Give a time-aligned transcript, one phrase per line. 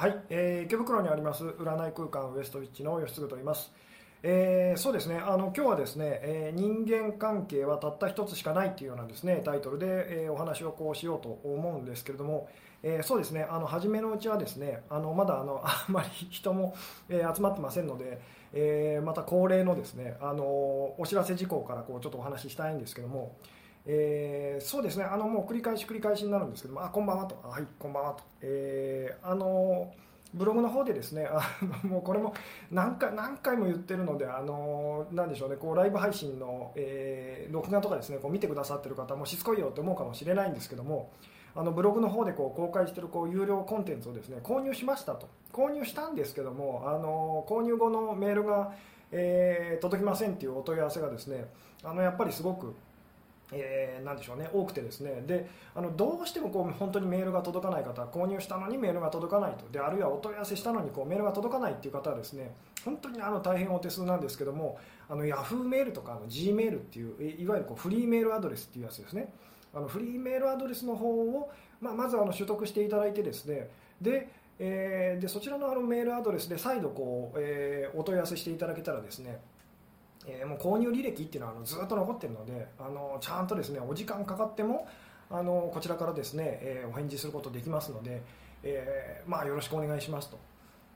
[0.00, 3.70] はい、えー池袋にあります占い空間ウエストウィッチの吉嗣と言います。
[4.22, 12.48] えーそうですね、あの今日はですね、えー人間関係はたった一つしかないっていうようなですねタイトルで、えーお話をこうしようと思うんですけれども、
[12.82, 16.74] えーそうですね、あの初めのうちはですね、あのまだあのあんまり人も、
[17.10, 18.22] えー集まってませんので、
[18.54, 23.36] えーまた恒例のですね、あのお知らせ事項からこうちょっとお話ししたいんですけども。
[23.92, 25.04] えーそうですね。
[25.04, 27.40] あのもう繰り返し繰り返しになるんですけどもあこんばんはと。
[27.42, 29.92] あはいこんばんはと、えーあの
[30.32, 31.40] ブログの方でですねあ
[31.82, 32.32] のもうこれも
[32.70, 35.56] 何回何回も言ってるのであのなんでしょうね。
[35.56, 41.10] こうライブ配信の、えー録画とかですねこう見てくださってる方もしつこいよって思うかもしれないんですけども
[41.56, 45.28] あのブログの方でこう公開しているこう有料コンテンツをですね購入しましたと。
[45.52, 48.72] 購入したんですけどもあの購入後のメールが、
[49.10, 51.46] えー届きませんっていうお問い合わせがですね
[51.82, 52.76] あのやっぱりすごく
[53.52, 55.22] えーなんでしょうね多くてですね。
[55.26, 59.68] であのどうしてもこう本当にメールが届かない方購入したのにメールが届かないと。
[59.70, 69.32] であるいはお問い合わせしたのにこうメールが届かないっていう方はですね本当にあの大変お手数なんですけどもあのヤフーメールとかあの G メールっていういいわゆるこうフリーメールアドレスっていうやつですね。
[69.74, 73.68] あのフリーメールアドレスの方を、まあ、まずあの取得していただいてですね。
[74.00, 79.40] でえーでそちらのあのメールアドレスで再度こう、えーお問い合わせしていただけたらですね
[80.26, 84.86] えーもう購入履歴っていうのはあのずっと残ってるのであのちゃんとですねお時間かかっても
[85.30, 88.22] あのこちらからですね、えーお返事することできますので、
[88.62, 90.38] えーまあ、よろしくお願いしますと。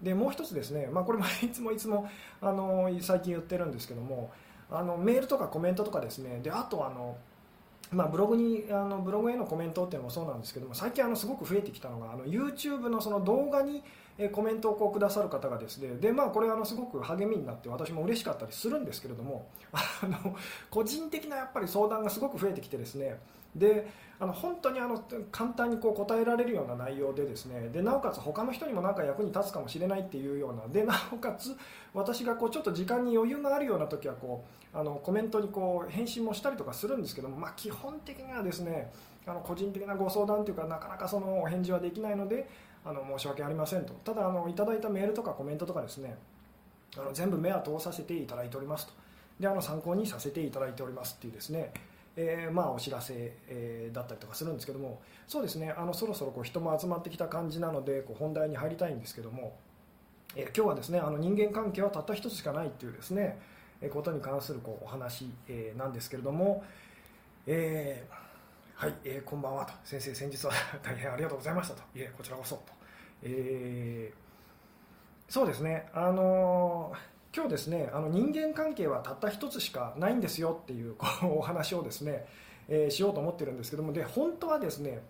[0.03, 2.09] でもう一つですね、まあ、これもいつもいつも
[2.41, 4.31] あの最近言ってるんですけども
[4.71, 7.17] あのメールとかコメントとかですねであとあの
[7.95, 13.83] まあ、ブログにあのブログへのコメントっていうのもそうなんですけども最近あのすごく増えてきたのがあの YouTube のその動画に
[14.33, 20.37] コメントをこうくださる方がですねで、まあ、これあのすごく励みになって私も嬉しかったりするんですけれどもあの
[20.71, 23.19] 個人的なやっぱり相談がすごく増えてきてですね
[23.55, 23.87] で
[24.21, 25.03] あの本当にあの
[25.33, 31.57] 簡単にこう答えられるような内容でですねでなおかつ他の人にもなんか役に立つかもしれないっていうようなでなおかつ
[31.93, 38.93] 私がこうちょっと時間に余裕があるような時はこうあのコメントにこう返信もしたりとかするんですけども、まあ、基本的にはですね
[39.27, 42.49] あの個人的なご相談というかなかなかそのお返事はできないので
[42.85, 43.95] あの申し訳ありませんと。
[44.05, 46.17] ただあのいただいたメールとかコメントとかですね
[46.97, 48.93] あの全部目は通させていただいておりますと。
[49.41, 51.73] であの参考にさせていただいておりますっていうですね
[52.17, 53.15] えーまあ、お知らせ、
[53.49, 59.57] えーだったりとかするんですけどもそうですねあのそろそろこう人も集まってきた感じなのでこう本題に入りたいんですけども、
[60.37, 63.39] えー今日はですねあの人間関係はたった一つしかないっていうですね、
[63.81, 66.63] えーことに関するこうお話、えーなんですけれども、
[67.47, 69.73] えーはい、えーこんばんはと。
[69.85, 70.53] 先生先日は
[70.83, 71.83] 大変ありがとうございましたと。
[71.95, 72.63] いえこちらこそと、
[73.23, 74.25] えー
[75.27, 82.27] そうですねあのー今日ですねあの人間関係はたった一つしかないんですよっていう こうお話をですね、
[82.69, 85.03] えーしようと思ってるんですけどもで本当はですね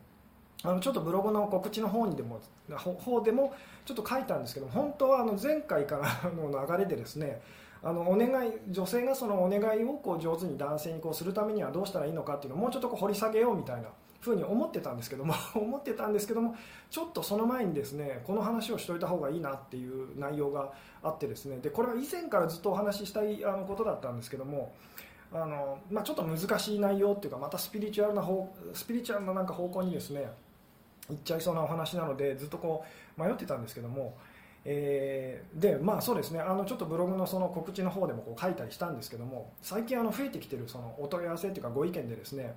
[0.62, 2.41] あのちょっとブログの告知の方にでも
[2.77, 3.53] 方でも
[3.85, 7.43] ちょっと書いたんですけど本当はあの前回からの流れでですね
[7.83, 13.89] あのお願い女性がそのお願いをこう上手に男性にこうするためにはどうしたらいいのかっていうのをもうちょっとこう掘り下げようみたいな
[14.25, 16.57] ふうに思ってたんですけども 思ってたんですけども
[16.91, 24.73] ちょっとその前にですねこの話をしといた方がいいなっていう内容があってですねでこれは以前からずっとお話ししたいあのことだったんですけども
[25.33, 30.31] あの、まあ、ちょっと難しい内容っていうかまたスピリチュアルな方スピリチュアルななんか方向にですね
[31.09, 32.85] 行っちゃいそうなお話なのでずっとこ
[33.19, 34.17] う迷ってたんですけども、
[34.65, 42.55] えーでまあそうですねあのちょっとブログのその告知の方でもこう書いたりしたんですけども最近あの増えてきてるそのお問い合わせっていうかご意見でですね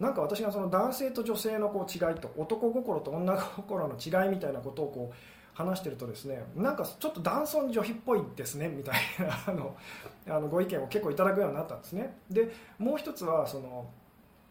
[0.00, 5.16] なんか私がその男性と女性のこう違いと男心と女心の違いみたいなことをこう
[5.54, 9.76] 話してるとですねなんかちょっと男尊女卑っぽいですねみたいな あの
[10.28, 12.16] あのご意見を結構いただくようになったんですね。
[12.30, 13.86] でもう一つはその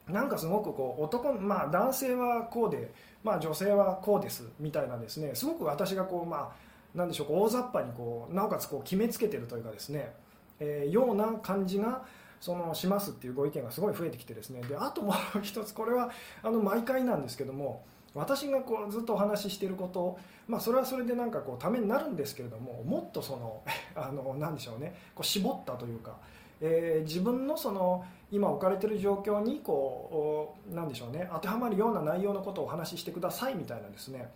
[0.07, 2.91] なんかすごくこう男、まあ、男性はこうで、
[3.23, 6.51] まあ、女性はこうですみたいなですねすごく私がこう、ま
[6.95, 10.13] あ、なんでしょう大雑把にこうなおかつこう決めつけてるというかですね、
[10.59, 12.03] えーような感じが
[12.41, 14.61] そのしますっていうご意見がすごい増えてきてですね。
[14.63, 16.09] であともう 一つこれは
[16.41, 17.83] あの毎回なんですけども
[18.15, 20.17] 私がこうずっとお話ししていること、
[20.47, 23.61] まあ、それはそれでなんかこうためになるんですけれどももっとその
[23.95, 24.95] あのなんでしょうね。
[25.13, 26.17] こう絞ったというか、
[26.59, 31.29] えー自分のその今置かれている状況にこうなんでしょうね。
[31.31, 34.31] 当てはまるような内容のことをお話ししてくださいみたいなですね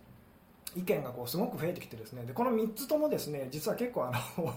[0.76, 2.24] 意見がこうすごく増えてきてですね。
[2.24, 4.54] でこの3つともですね実は結構あの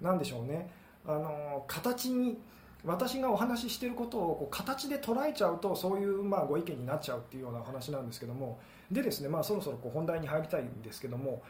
[0.00, 0.68] なんでしょうね。
[1.06, 2.38] あの形に
[2.84, 8.58] 私がお話ししていることをこう形で捉えちゃうとそういうまあご意見になっちゃうっていうようなお話なんですけども。
[8.90, 11.42] でですね、まあ、そろそろこう本題に入りたいんですけども、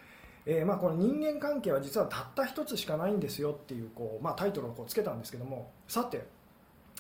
[0.45, 5.71] えまあこの人間関係は実はたった一つしかないんですよっていうこう、まあ、タイトルをこうつけたんですけども。
[5.87, 6.27] さて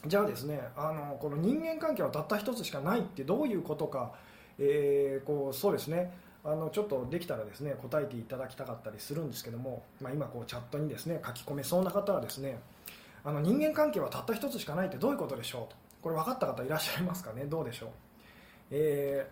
[0.06, 4.12] じゃあですねあのこの人間関係はたった一つしかないってどういうことか、
[4.58, 6.12] えーこうそうですね。
[6.44, 12.60] あのちょっとできたらですね答えていただきたかったりするんですけども、まあ、今こうチャットにですね書き込めそうな方はですね
[13.24, 15.76] あの人間関係はたった一つしかないってどういうことでしょうと。
[16.00, 17.44] これ分かった方いらっしゃいますかね？
[17.44, 17.90] どうでしょう、
[18.70, 19.28] え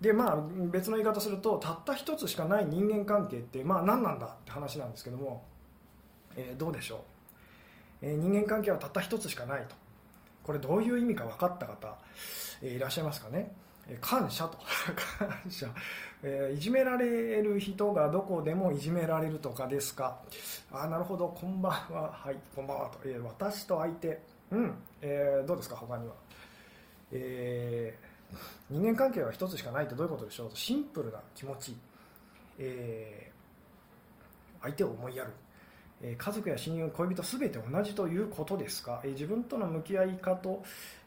[0.00, 0.38] ー、でまあ
[0.70, 5.42] 別の言い方するとたった一つしかない人間関係ってまあ何なんだって話なんですけども、
[6.36, 7.04] えー、どうでしょ
[8.02, 9.74] う、えー、人間関係はたった一つしかないと。
[10.42, 11.96] これどういう意味か分かった方、
[12.62, 13.52] えいらっしゃいますかね？
[14.00, 14.58] 感謝と。
[15.18, 15.66] 感謝、
[16.22, 20.20] えー、いじめられる人がどこでもいじめられるとかですか？
[20.72, 21.28] あなるほど。
[21.28, 22.12] こんばんは。
[22.12, 22.36] はい。
[22.54, 24.20] こんばんはと、えー、私と相手。
[24.50, 25.76] うん、えー、どうですか？
[25.76, 26.14] 他には、
[27.12, 28.36] えー、
[28.68, 30.50] 人間関係は一つしかないってどういうことでしょう？
[30.54, 31.76] シンプルな気持ち、
[32.58, 35.30] えー、相手を思いやる。
[36.16, 39.02] 家族や親友、恋人すべて同じということですか？
[39.04, 40.62] 自分との向き合いかと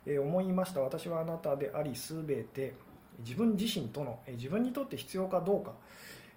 [0.06, 0.82] 思いました。
[0.82, 2.74] 私はあなたでありすべて
[3.20, 5.72] 自分自身との自分にとって必要かどうか。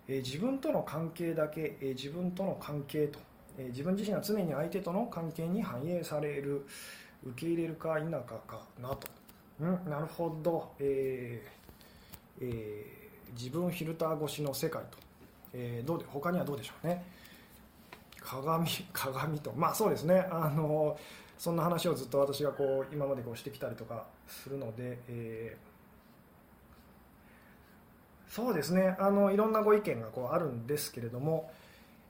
[0.09, 3.19] 自分との関係だけ自分との関係と
[3.59, 6.65] 自分自身が常に相手との関係に反映される
[7.25, 9.09] 受け入れるか否かかなと、
[9.61, 14.99] うん、なるほど、えーえー、自分フィルター越しの世界と、
[15.53, 17.05] えー、どうで他にはどうでしょうね？
[18.27, 20.27] 鏡 鏡とまあそうですね。
[20.31, 20.99] あの
[21.39, 28.97] そんな話をずっと私がこう今までこうしてきたりとかするので、えー、そうですね。
[28.99, 31.51] あのいろんなご意見がこうあるんですけれども、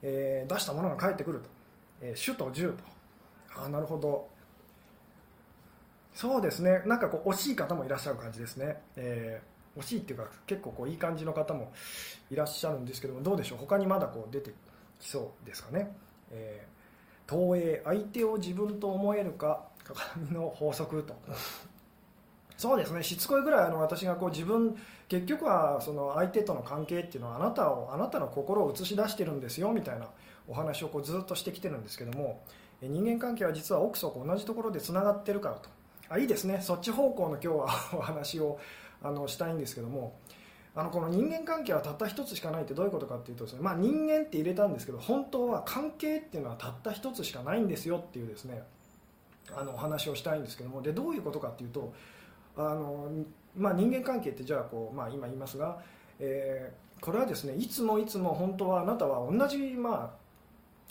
[0.02, 1.48] えー、出したものが返ってくると、
[2.00, 3.62] えー、主と従と。
[3.62, 4.28] あなるほど。
[6.14, 6.82] そうですね。
[6.86, 11.72] なんかこう惜しい方もいらっしゃる感じですね、えー、惜しいっていうか結構こういい感じの方も
[12.30, 14.54] いらっしゃるんですけどもどうでしょう他にまだこう出て
[14.98, 15.94] きそうですかね
[16.32, 21.14] えー、投影相手を自分と思えるか鏡の法則と。
[22.56, 23.02] そうですね。
[23.02, 24.76] しつこいぐらいあの私がこう自分
[25.08, 30.06] 結局はその相手との関係っていうのはあなたをあなたの心を映し出してるんですよみたいな
[30.49, 32.43] お話をこうずっとしてきてるんですけども
[32.81, 35.69] 人間関係は実は奥底同じところでつながってるからと。
[36.08, 36.61] あいいですね。
[36.62, 37.69] そっち方向の今日は
[37.99, 38.58] お話を
[39.02, 40.19] あのしたいんですけども
[40.78, 48.62] あのこの人間関係はたった一つしかないってどういうことかっていうとですね、まあ、人間って入れたんですけど本当は関係っていうのはたった一つしかないんですよっていうですね
[49.55, 51.94] あのお話をしたいんですけどもでどういうことかっていうと
[52.58, 53.11] あの、
[53.56, 55.78] まあ、人間関係ってじゃあこう、まあ、今言いますが、
[56.20, 60.14] えー、これはですねいつもいつも本当はあなたは同じ、ま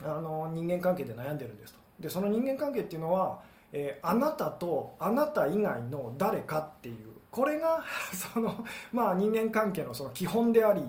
[0.04, 1.80] あ、あの人間関係で悩んでるんですと。
[2.00, 3.40] でその人間関係っていうのは、
[3.72, 7.84] えー、あなたとあなた以外の誰かっていうこれが
[8.34, 10.82] その、まあ、人間関係のその基本であり、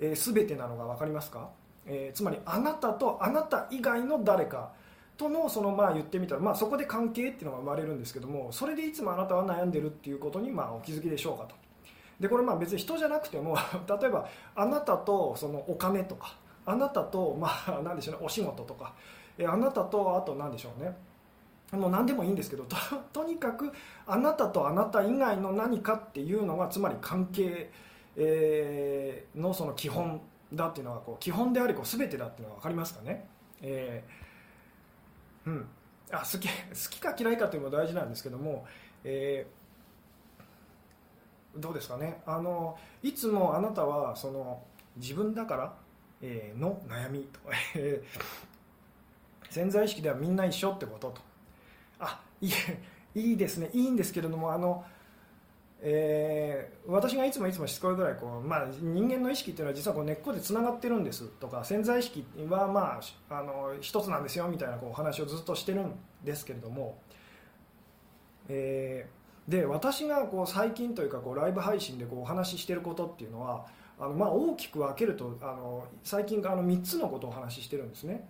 [0.00, 1.50] えー、全てなのが分かりますか、
[1.84, 4.72] えー、つまりあなたとあなた以外の誰か
[5.18, 11.54] とのそのまあ言ってみたら、まあ、そこで関係っていうのが生まれるんですけどもそれでいつもあなたは悩んでるっていうことにまあお気づきでしょうかと。
[12.18, 13.54] でこれまあ別に人じゃなくても
[14.00, 18.94] 例えばあなたとそのお金とかあなたとまあ何でしょうねお仕事とか
[19.46, 20.96] あなたとあと何でしょうね。
[21.72, 22.76] もう何でもいいんですけどと
[23.12, 23.72] とにかく
[24.06, 27.70] あなたとあなた以外の何かっていうのがつまり関係、
[28.16, 30.20] えー、のその基本
[30.52, 33.28] だっていうのはこう基本でありこう全てだっていうのは分かりますかね、
[33.62, 35.68] えー、うん。
[36.12, 38.66] あ好き 好きか嫌いかというのも大事なんですけども、
[39.04, 42.20] えー、どうですかね。
[42.26, 44.62] あのいつもあなたはその
[44.96, 45.74] 自分だから、
[46.20, 47.38] えー、の悩みと、
[47.76, 48.02] え
[49.50, 51.29] 潜在意識ではみんな一緒ってことと
[52.00, 52.50] あいい
[53.14, 53.70] いいですね。
[53.72, 54.84] いいんですけれどもあの、
[55.80, 66.98] えー、私がいつもいつもしつこいぐらいこう、まあ、人間の意識っていうのは実はこう根っこでつながってるんですとか潜在意識は、まあ、あの一つなんですよみたいなこうお話をずっとしてるんですけれども、
[68.48, 73.66] えー、で私がこう最近というかこうライブ配信でこうお話ししてることっていうのは
[73.98, 78.28] あのまあ大きく分けるとあの最近あの3つのことをお話ししてるんですね。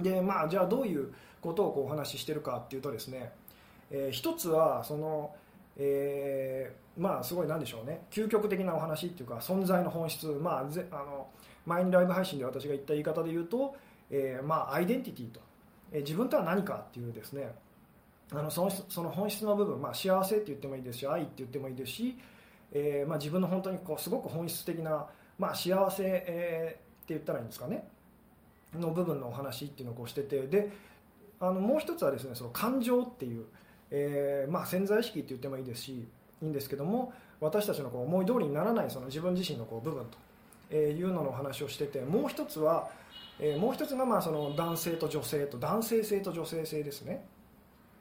[0.00, 3.32] でまあじゃあどういうことをこうお話ししてるかっていうとですね、
[3.90, 5.34] えー、一つはその、
[5.76, 8.06] えー、まあすごいなんでしょうね。
[8.10, 10.26] 究極的なお話っていうか存在の本質。
[10.26, 11.28] まあぜあの
[11.66, 13.74] 前にライブ配信で私が言った言い方で言うと、
[14.10, 15.40] えー、まあアイデンティティと、
[15.92, 17.52] えー、自分とは何かっていうですね。
[18.34, 22.16] あのそのその本質の部分、まあ、幸せって言ってもいいですし愛って言ってもいいですし、
[22.72, 25.06] えーまあ、自分の本当にこうすごく本質的な、
[25.38, 27.86] まあ、幸せ、えー、って言ったらいいんですかね。
[28.74, 30.46] の部分のお話っていうのをこうしてて。
[30.46, 30.70] で
[31.42, 33.44] あのもう一つはですねその感情っていう、
[33.90, 40.06] えー、まあ、潜在意識って言ってもいいですしいいんですけども私たちのこう思い通りにならないその自分自身のこう部分
[40.70, 42.88] というののお話をしててもう一つは、
[43.40, 47.26] えー、もう一つがまあその男性と女性と男性性と女性性ですね。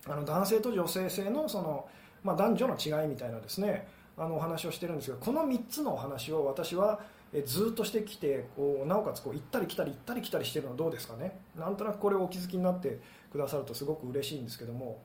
[0.07, 1.88] あの男性と女性性のその、
[2.24, 7.00] まあ、男女の違いみたいなですねあのお話をしてるんですけどこの3つのお話を私は
[7.33, 11.39] えずっとしてきてこうなおかつこう行ったり来たり行ったり来たりしてるのはどうですかね？
[11.57, 13.00] なんとなくこれをお気づきになって
[13.31, 15.00] くださるとすごく嬉しいんですけども。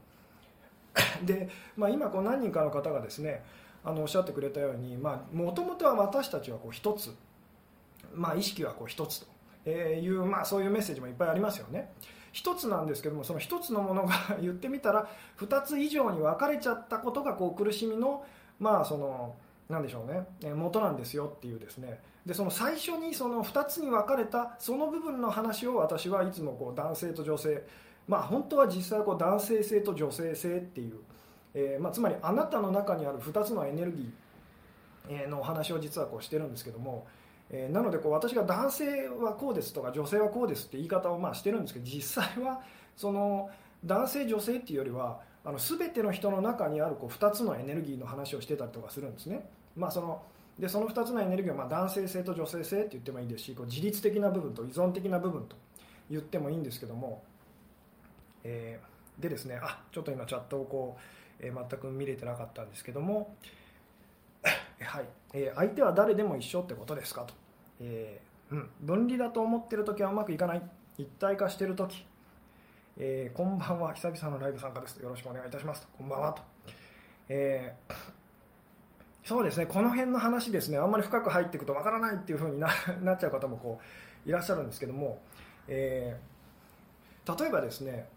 [1.25, 3.45] で、まあ、今こう何人かの方がですね
[3.85, 7.15] あのおっしゃってくれたようにもともとは私たちはこう一つ、
[8.15, 9.37] まあ、意識はこう一つと。
[9.71, 11.91] いう、まあ、そういうメッセージもいっぱいありますよね。
[12.33, 18.25] 一つなんですけどもその一つのものが 言ってみたら二つ以上に分かれちゃったことがこう苦しみの
[18.61, 19.35] まあその
[19.69, 20.55] なんでしょうね。
[20.55, 22.01] 元なんですよっていうですね。
[22.25, 27.63] でその最初にその2つに分かれたその部分の話を私はいつもこう男性と女性
[28.09, 30.95] まあ本当は実際こう男性性と女性性っていう、
[31.55, 37.07] えー、まあ、つまりあなたの中にある2つのエネルギーのお話を実はこうしてるんですけども、
[37.49, 42.61] えー、なのでこう私が男性はこうですとか女性はこうですって言い方をまあしてるんですけど実際は
[42.97, 43.51] その
[43.85, 49.49] 男性女性っていうよりはあの全ての人の中にあるこう2つのエネルギーの話をしてたりとかするんですね。
[49.77, 50.21] まあ、その
[50.59, 55.55] でその2つのエネルギーはま男性性と女性性って言ってもいいですしこう自律的な部分と依存的な部分と
[56.11, 57.23] 言ってもいいんですけども、
[58.43, 60.97] えー、でですねあちょっと今チャットをこ
[61.41, 63.37] う、えー、全く見れてなかったんですけども、
[64.81, 65.05] はい。
[65.33, 67.35] えー、相手は誰でも一緒ってことですかと、
[67.81, 70.63] えうん、分離だと思ってる時はうまくいかない。
[70.99, 72.05] 一体化してる時。
[72.99, 74.97] えー、こんばんは、久々のライブ参加です。
[74.97, 75.87] よろしくお願いいたします。
[75.99, 76.43] こんばんはと。
[77.29, 77.95] えー、
[79.23, 82.69] そうですね、この辺の話ですね、あんまり深く入っていくとわからないっていう風にな
[83.05, 83.79] なっちゃう方もこ
[84.25, 85.19] ういらっしゃるんですけども、
[85.69, 88.09] えー、例えばですね、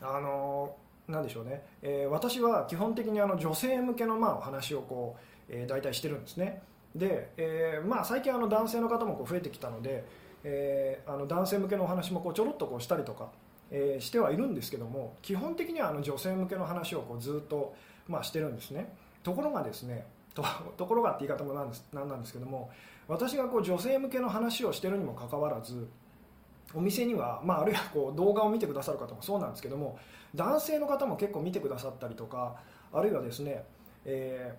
[0.00, 0.74] あの
[1.06, 5.16] なんでしょうね、えー、私は基本的にあの女性向けのまあお話をこ
[5.48, 6.64] う、えー、大体してるんですね。
[6.96, 10.04] で、えーまあ、最近あの男性の方もこう増えてきたので、
[10.42, 13.30] えー、あの男性向けのお話もこうちょろっとこうしたりとか、
[13.70, 17.74] えー、してはいるんですけども基本的にはあの女性向けの話をこうずっと、
[18.08, 18.94] まあ、してるんですね。
[19.22, 20.44] ところがですねと
[20.76, 22.70] ところがって言い方もなんですなんなんですけども
[23.08, 25.88] 私がこう女性向けの話をしてるにもかかわらず
[26.74, 29.98] お店には、まあ、あるいはこう動画を見てくださる方もそうなんですけども
[30.34, 32.56] 男性の方も結構見てくださったりとか
[32.92, 33.64] あるいはですね、
[34.04, 34.54] え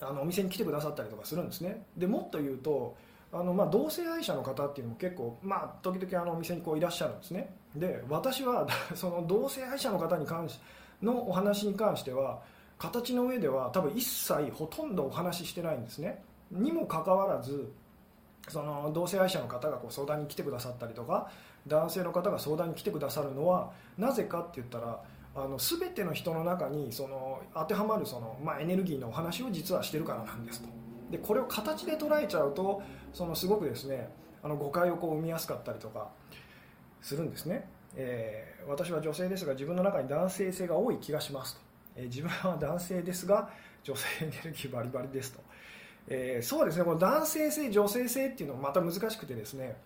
[0.00, 1.84] ー、あのお店に来てくださったりとかするんですね。
[1.96, 2.96] でもっと言うと
[3.32, 7.54] あのまあ同性愛者の方っていうのも結構、まあ、時々あのお店にこういらっしゃるんですね。
[7.76, 10.58] で私は その同性愛者の方に関し
[11.02, 12.40] のお話に関しては
[12.78, 16.22] 形の上では多分一切ほとんどお話ししてないんですね。
[16.50, 17.72] にもかかわらず
[18.48, 21.30] その同性愛者の方がこう相談に来てくださったりとか
[21.66, 25.00] 男性の方が相談に来てくださるのはなぜかって言ったら
[25.34, 30.68] あの全ての人の中にその当てはまるその、まあ、エネルギーのお話を実はしてるからなんですと。
[31.10, 34.08] でこれを形で捉えちゃうとそのすごくですね
[34.42, 36.08] あの誤解をこう生みやすかったりとか
[37.02, 41.60] するんですね、えー、私は女性ですが自分の中に男性性が多い気がしますと、
[41.96, 43.50] えー、自分は男性ですが
[43.82, 45.40] 女性エネルギーバリバリですと、
[46.08, 49.76] えー、そうですねこの男性性女性性っていうのもまた難しくてですね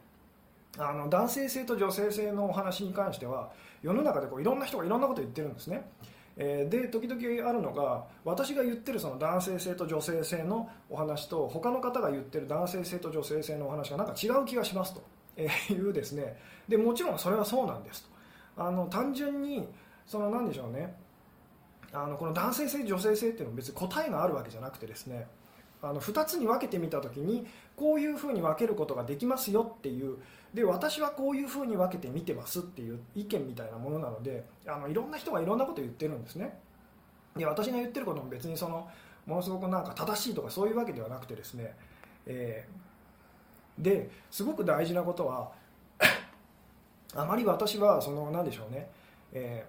[0.79, 3.51] あの男性性と女性性のお話に関しては
[3.83, 5.85] 世の中でこういろんな人がいろんなことを言ってるんですね。
[6.37, 15.03] えで時々あるのが私が言ってるその男性性と女性性のお話と他の方が言ってる男性性と女性性のお話がなんか違う気がしますと。
[15.37, 16.37] いうですね。
[16.69, 18.05] でもちろんそれはそうなんです
[18.57, 18.63] と。
[18.65, 19.69] あの単純に
[20.07, 20.95] その何でしょうね。
[21.93, 25.27] あのこの男性性女性性っていうのは別に答えがあるわけじゃなくてですね。
[25.83, 30.17] あの2つに分けてみた時にこういうふうに分けることができますよっていう
[30.55, 36.57] で私はこういうふうに分けて見てますっていう意見みたいなものなのであのいろんな人がいろんなこと言ってるんですね。
[37.37, 38.89] で私が言ってることも別にその
[39.27, 41.75] ものすごくなんか正しいとかそういうわけではなくてですね、
[42.27, 45.51] えー、ですごく大事なことは
[47.17, 48.89] あまり私はその何でしょうね、
[49.33, 49.67] え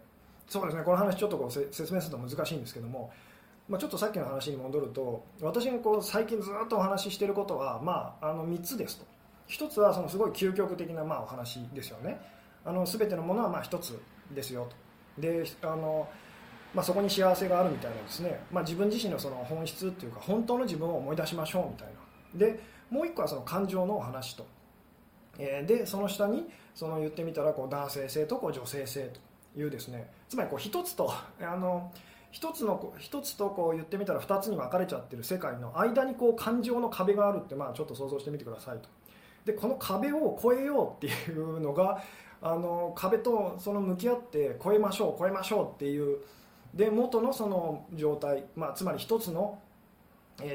[0.48, 0.84] ー、そうですね。
[0.84, 3.12] この話ちょっとこう説明すると難しいんですけども
[3.68, 9.14] まあ、ちょっとさっきの話に戻ると私がこう最近ずっとお話ししていることは、まあ、あの3つですと。
[9.48, 12.20] 一つはそのすごい究極的なまあお話ですよね。
[12.64, 14.00] あの全てのものはまあ一つ
[14.34, 14.68] ですよ
[15.18, 15.22] と。
[15.22, 16.08] であの、
[16.74, 22.48] まあ、そこに幸せがあるみたいなですね、まあ、自分自身のその本質っていうか本当の自分を思い出しましょうみたいな。
[22.48, 22.60] で
[22.90, 24.46] もう一個はその感情のお話と、
[25.38, 29.12] えー、でその下にその言ってみたらこう男性性とこう女性性
[29.54, 30.10] というですね。
[30.28, 31.12] つまりこう一つと
[31.42, 31.92] あの
[32.32, 38.90] 一つの一つとこう言ってみたら二つに分かれちゃってる世界の間にこう感情の壁があるってまあちょっと想像してみてくださいと。
[39.46, 42.02] でこの壁を越えようっていうのが
[42.42, 46.20] あの壁とその向き合って越えましょう越えましょうっていう
[46.74, 49.58] で元のその状態、まあ、つまり一つの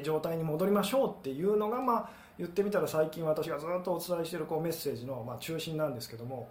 [0.02, 6.48] 状態に戻りましょうっていうのが、まあ、言ってみたら最近私がずっとお伝えしているこうメッセージのま中心なんですけども、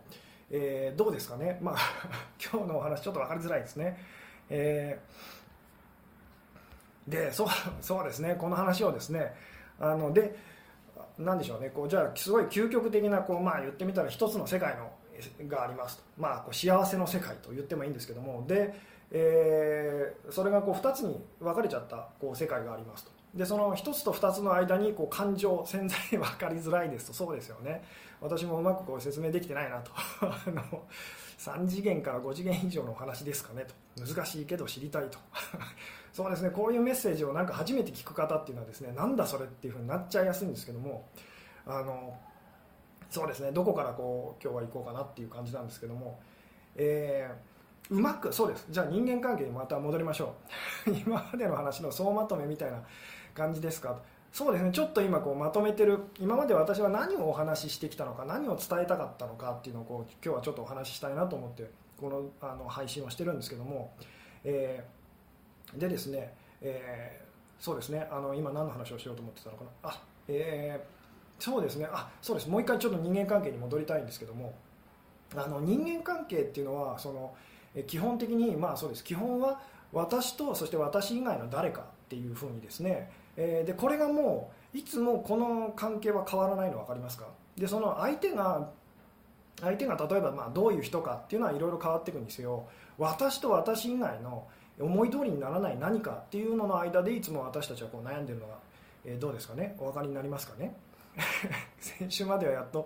[0.50, 1.78] えー、どうですかね、まあ、
[2.42, 3.98] 今日のお話ちょっと分かりづらいですね。
[4.50, 5.40] えー
[7.10, 7.48] でそう
[7.82, 9.34] そうですねこの話をですね
[9.80, 10.38] あので
[11.20, 11.70] なんでしょうね。
[11.70, 14.90] こうじゃあすごい究極的なこう、まあ、言ってみたら一つの世界の
[15.48, 18.46] がありますと、まあ、こう幸せの世界と言ってもいいんですけども。
[18.48, 18.74] で、
[19.12, 23.12] えー、それがこう2つに分かれちゃったこう世界がありますと。
[23.36, 27.14] でその1つと2つの間にこう感情潜在分かりづらいですと。
[27.14, 27.84] そうですよね。
[28.22, 29.92] 私もうまくこう説明できてないなと。
[30.26, 30.84] あの
[31.38, 34.06] 3次元から5次元以上のお話ですかねと。
[34.06, 35.20] 難しいけど知りたいと。
[36.14, 41.08] そうですねこういうメッセージをなんか初めて聞く方っていうのはですねなんだそれっていうふうになっちゃいやすいんですけども
[41.66, 42.18] あの
[43.10, 46.20] そうですねどこからこう今日は行こうかなっていう感じなんですけども、
[46.76, 48.68] えー、うまくそうです。
[48.70, 50.36] じゃあ人間関係にまた戻りましょ
[50.88, 50.92] う。
[50.94, 52.84] 今までの話の総まとめみたいな
[53.34, 54.00] 感じですか？
[54.32, 63.92] そうですねちょっと今こうまとめてる今まで私は何をお話ししてきたのか何を伝えたかったのかっていうのをこう今日はちょっとお話ししたいなと思ってこのあの配信をしてるんですけども、
[64.44, 64.99] えー、
[65.76, 69.70] でですね、えー、そうですねあの今何の話をしようと思ってたのかな。
[69.84, 71.88] あ、えー、そうですね。
[71.92, 72.50] あそうです。
[72.50, 74.54] もう一回ちょっと人間関係に戻りたいんですけども。
[75.36, 77.36] あの人間関係っていうのはその
[77.86, 79.04] 基本的にまあそうです。
[79.04, 79.62] 基本は
[79.94, 83.12] 私とそして私以外の誰かっていうふうにですね。
[83.38, 87.28] えー、でこれがもういつもこの関係は変わらないの分かりますか？
[87.56, 88.72] でその相手が
[89.62, 92.68] 相手が例えばまあどういう人かっていうのはいろいろ変わっていくんですよ。
[92.98, 94.48] 私と私以外の
[94.80, 98.56] 思い通りにならない何かっていうのの間でいつも私たちはこう悩んでるのが、
[99.06, 99.76] えー、どうですかね？
[99.78, 100.76] お分かりになりますかね？
[101.80, 102.86] 先週まではやっと、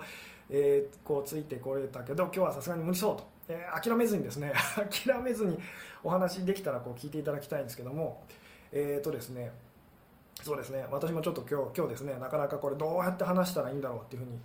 [0.50, 4.54] えー、こうついてこれたけど今日はさすがに無理そうと、えー、諦めずにですね
[5.06, 5.60] 諦めずに
[6.04, 8.24] お話できたらこう聞いていただきたいんですけども
[8.72, 9.52] えっ、ー、とですね
[10.42, 14.40] そうですね私もちょっと今日今日ですねなかなかこれどうやって話したらいいんだろうっていうふうに、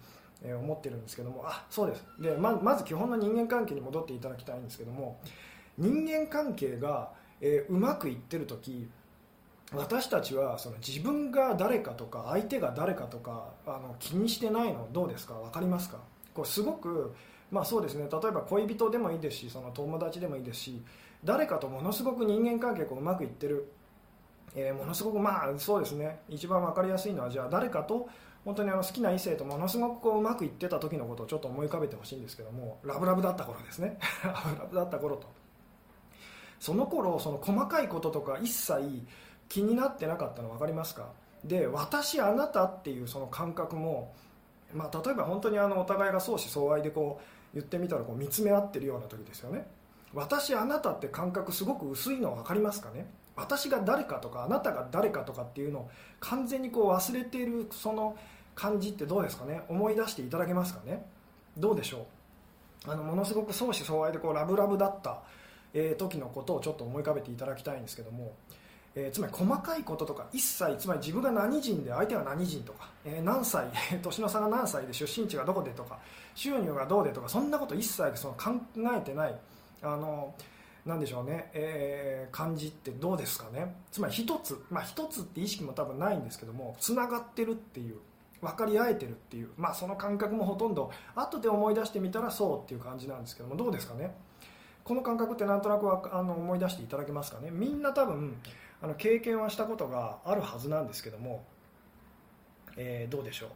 [0.44, 2.04] え思ってるんですけどもあそうです。
[2.20, 5.18] でままず基本の人間関係に戻っていただきたいんですけども
[5.78, 8.88] 人間関係が、えー、うまくいってる時
[9.74, 15.34] 私たちはその自分が誰かとか相手が誰かとかあの気にしてないのどうですか？
[15.34, 15.98] 分かりますか？
[16.34, 17.14] これすごく
[17.50, 18.08] まあそうですね。
[18.10, 20.82] 例えば恋人でもいいですしその友達でもいいですし
[21.22, 23.70] 誰かとものすごく人間関係がうまくいってる。
[24.54, 26.20] えー、ものすごくまあそうですね。
[26.30, 28.08] 一番分かりやすいのはじゃあ誰かと
[28.46, 33.98] 本当にあの好きな異性とものすごくこううまくいってた時のことをちょっと思い浮かべてほしいんですけどもラブラブだった頃ですね。
[34.24, 35.37] ラブラブだった頃と。
[36.60, 39.02] その頃その細かいこととか一切
[39.48, 41.08] 気になってなかったの分かりますか？
[41.44, 44.12] で私あなたっていうその感覚も、
[44.74, 49.66] まあ、例えば本当にあのお互いが相思相愛でこう言ってみたらこう見つめ合ってるような時ですよね。
[50.14, 53.06] 私あなたって感覚すごく薄いの分かりますかね？
[53.36, 58.16] 私が誰かとかあなたが誰かとかっていうのを完全にこう忘れているその
[58.56, 59.62] 感じってどうですかね？
[59.68, 61.06] 思い出していただけますかね？
[61.56, 62.06] どうでしょ
[62.86, 62.90] う？
[62.90, 65.22] あのものすごく相思相愛でこうラブラブだった、
[65.74, 68.32] えー、時のことをちょっと思い浮かべていただきたいんですけども、
[68.94, 73.66] えー、つまり細かいこととか一切つまり自分が何人で相手が何人とか、えー、何歳
[74.02, 75.98] 年の差が何歳で出身地がどこでとか
[76.34, 78.52] 収入がどうでとかそんなこと一切その考
[78.96, 79.38] えてない
[79.82, 80.34] あの
[80.84, 83.76] 何でしょうね、えー、感じってどうですかね。
[83.92, 87.98] つまり一つ、まあ、一つって意識も多分ないんですけどもつながってるっていう
[88.40, 94.14] 分かり合えてるっていう、まあ、その感覚もほとんど後で思い出してみたらそうっていう感じなんですけどもどうですかね。
[94.88, 97.50] この感覚ってなんとなくあの思い出していただけますかね？
[97.50, 98.38] みんな多分
[98.80, 101.44] あの経験はしたことがあるはずなんですけども、
[102.78, 103.48] えー、どうでしょ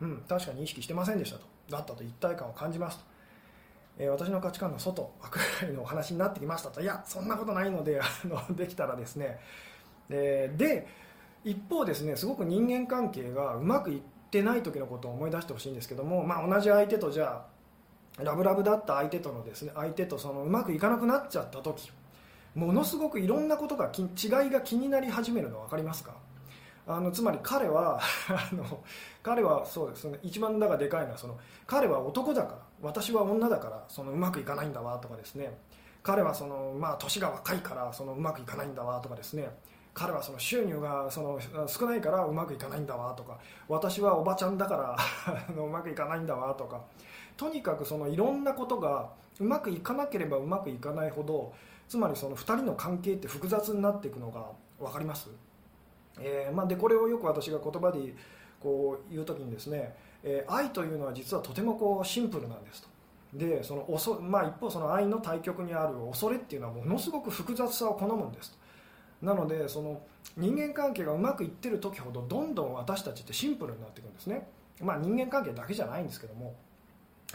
[0.00, 0.04] う？
[0.06, 1.44] うん確かに意識してませんでしたと。
[1.70, 3.04] だったと一体感を感じますと。
[3.98, 6.80] えー、私の価値観の外枠外のお話になってきましたと。
[6.80, 9.38] いやそんなことないので あのできたらですね、
[10.10, 10.88] えー、で
[11.44, 14.00] 一方ですねすごく人間関係がうまくいっ
[14.32, 17.53] てない時のことを思い出してほしいんですけども、まあ、同じ相手とじゃあ
[18.22, 21.90] ラブラブだった相手とのですね相手とそのうまくいかなくなっちゃった時
[22.54, 26.14] ものすごくいろんなことが違いが気になり始めるの分かりますか？
[26.86, 27.98] あのつまり彼は
[28.28, 28.84] あの
[29.22, 30.04] 彼はそうです。
[30.04, 35.58] ね一番だがでかいのはその彼は男だから私は女だからそのうまくいかないんだわとかですね。
[36.02, 39.48] 彼はその、まあ、年が若いからそのうまくいかないんだわとかですね。
[39.94, 43.38] 彼はその収入がその少ないからうまくいかないんだわとか。
[43.68, 44.96] 私はおばちゃんだから
[45.56, 46.82] うまくいかないんだわとか。
[47.36, 51.52] とにかくそのいろんなことがうまくいかなければうまくいかないほど
[51.88, 54.46] つまりその2人の関係って複雑になっていくのが
[54.78, 55.28] 分かります？
[56.20, 58.14] えーまあ、でこれをよく私が言葉で
[58.60, 62.88] こう言う時にですね、えー、愛というのは実はとてもこうシンプルなんですと。
[63.34, 68.56] でそのおそ、まあ、一方その愛の対極にある恐れっていうのはものすごく複雑さを好むんです
[69.20, 70.00] なのでその
[70.36, 74.46] 人間関係がうまくいってる時ほどどんどん私たちってシンプルになっていくんですね、
[74.80, 76.54] まあ、人間関係だけじゃないんですけども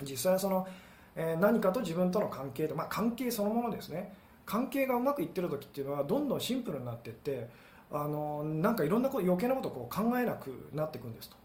[0.03, 0.67] 実際その、
[1.15, 4.13] えー、何かと自分との関係と、まあ、関係そのものですね。
[4.45, 7.47] 関係がうまくいってる時っていうのはどんどんシンプルになっていって
[7.91, 11.37] あのなんかいろんなこと余計なことをこう考えなくなっていくんですと。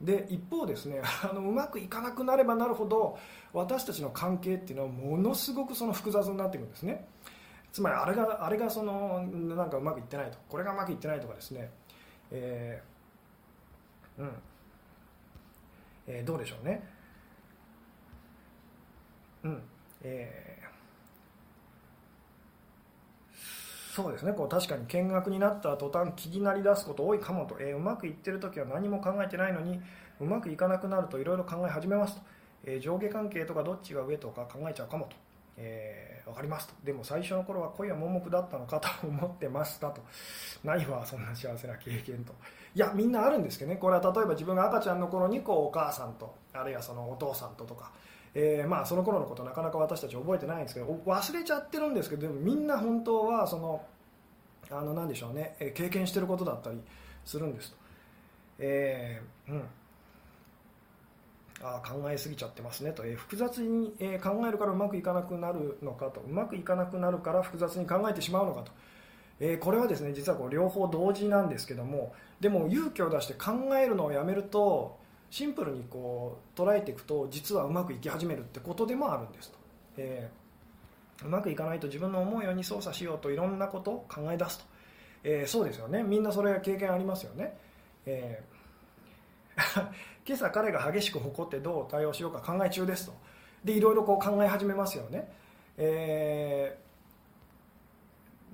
[0.00, 3.18] で一方ですね あのうまくいかなくなればなるほど
[3.52, 7.06] 私たちの関係っていうのはものすごくその複雑になっていくんですね。
[7.72, 10.38] つまりあれがあれがそのなんかうまくいってないと。
[10.48, 11.70] これがうまくいってないとかですね、
[12.32, 14.30] えー、うん。
[16.08, 16.82] えー、どうでしょうね。
[19.44, 19.62] うん。
[20.02, 24.32] えー、そうですね。
[24.32, 29.80] こう確かに見学になった途端気になりだすこと多いかもと、えー、うまくいってる時は何も考えてないのに
[30.20, 32.22] うまくいかなくなるといろいろ考え始めますと、
[32.64, 35.16] えー、上下関係とかどっちが上とか考えちゃうかもと、
[35.56, 36.74] えー、分かりますと。
[36.84, 40.02] でも最初の頃は恋は盲目だったのかと思ってましたと。
[40.64, 42.34] ないわそんな幸せな経験と。
[42.74, 43.76] いやみんなあるんですけどね。
[43.76, 47.90] これは例えば自分が赤ちゃんの頃にこうお母さんとあるいはそのお父さんととか
[48.34, 53.84] えー、まあその頃のことなかなか私たち覚えてないんですけど忘れちゃってるんですけどでもみんな本当はその
[54.70, 56.80] あの何でしょうね経験してることだったり
[57.24, 57.70] するんです。
[57.70, 57.76] と、
[58.58, 59.62] えー、うん。
[61.62, 66.20] あ考えすぎちゃってますねと、えー、複雑に、えー、考えるからうまくいかなくなるのかと。
[66.20, 68.72] うまくいかなくなるから複雑に考えてしまうのかと、
[69.40, 74.98] えー、これはですね実はこう両方同時なんですけどもでも勇気を出して考えるのをやめると
[75.30, 79.58] シンプルにこう捉えていくと実はうまくいき始めるってことでもあるんですと、
[79.96, 84.64] えー、うまくいかないと自分の思うように操作しようといろんなことを考え出すと、
[85.22, 86.02] えー、そうですよね。
[86.02, 87.56] みんなそれ経験ありますよね、
[88.06, 89.80] えー、
[90.26, 93.12] 今朝彼が激しく怒ってどう対応しようか考え中ですと。
[93.64, 95.30] でいろいろこう考え始めますよね、
[95.76, 96.78] え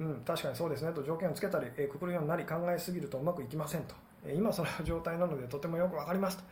[0.00, 0.92] ー、うん、確かにそうですね。
[0.92, 3.94] と条件をつけたり、えー、くくるようになり考えすぎるとうまくいきませんと。
[4.34, 6.44] 今その状態なのでとてもよく分かりますと。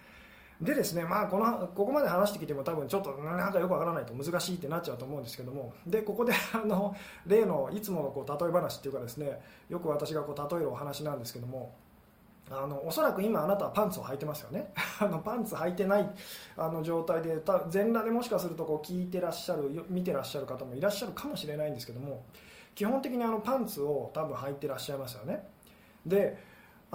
[0.65, 5.73] でですね、まあ、このここまで話してきても多分ちょっとなんかよくわからないと難しいってなっちゃうと思うんですけども。
[5.87, 6.97] でここで あの
[7.27, 11.75] 例のいつものこう例え話っていうかですねよく私がこう例えるお話なんですけども。
[12.51, 14.71] あのおそらく今あなたはパンツを履いてますよね。
[15.01, 16.11] あのパンツ履いてない
[16.59, 22.23] あの状態で全裸でもしかするとこう聞いてらっしゃる見てらっしゃる方もいらっしゃるかもしれないんですけども。
[22.75, 25.49] 基本的にあのパンツを多分履いてらっしゃいますよね。
[26.05, 26.37] で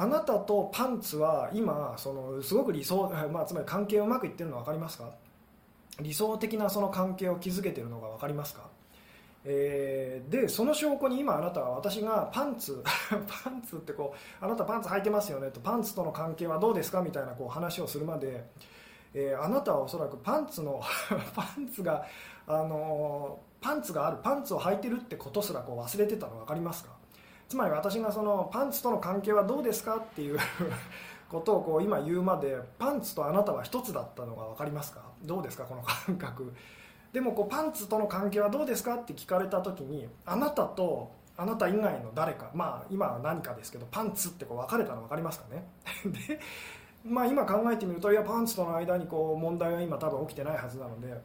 [0.02, 5.10] あなたとパンツは今そのすごく理想、まあ、つまり関係をうまくいってるの分かりますか？
[6.00, 8.70] 理想的なその関係を築けてるのが分かりますか、
[9.44, 12.82] えー、でその証拠に今あなたは私がパンツ
[13.44, 18.46] パンツってこうあなたパンツ履いてますよねとパンツとの関係はどうですかみたいなこう話をするまで、
[19.14, 20.80] えー、あなたはおそらくパンツの
[21.36, 22.06] パンツが
[22.48, 26.99] あのパンツがあるパンツを履いてるってことすらこう忘れてたの分かりますか？
[27.50, 30.40] つまり私がそのパンツとの関係はどうですかっていう
[31.30, 35.02] ことをこう今言うまでパンツとあなたは一つだったのが分かりますか？
[35.24, 36.54] どうですかこの感覚？
[37.12, 45.64] でもこうパンツとの関係はどうですかって聞かれた時にあなたとあなた以外の誰かまあ今は何かですけどパンツってこう分かれたの分かりますかね？
[46.28, 46.40] で
[47.04, 51.20] まあ今考えてみるといやパンツとの間にこう問題は今多分起きてないはずなので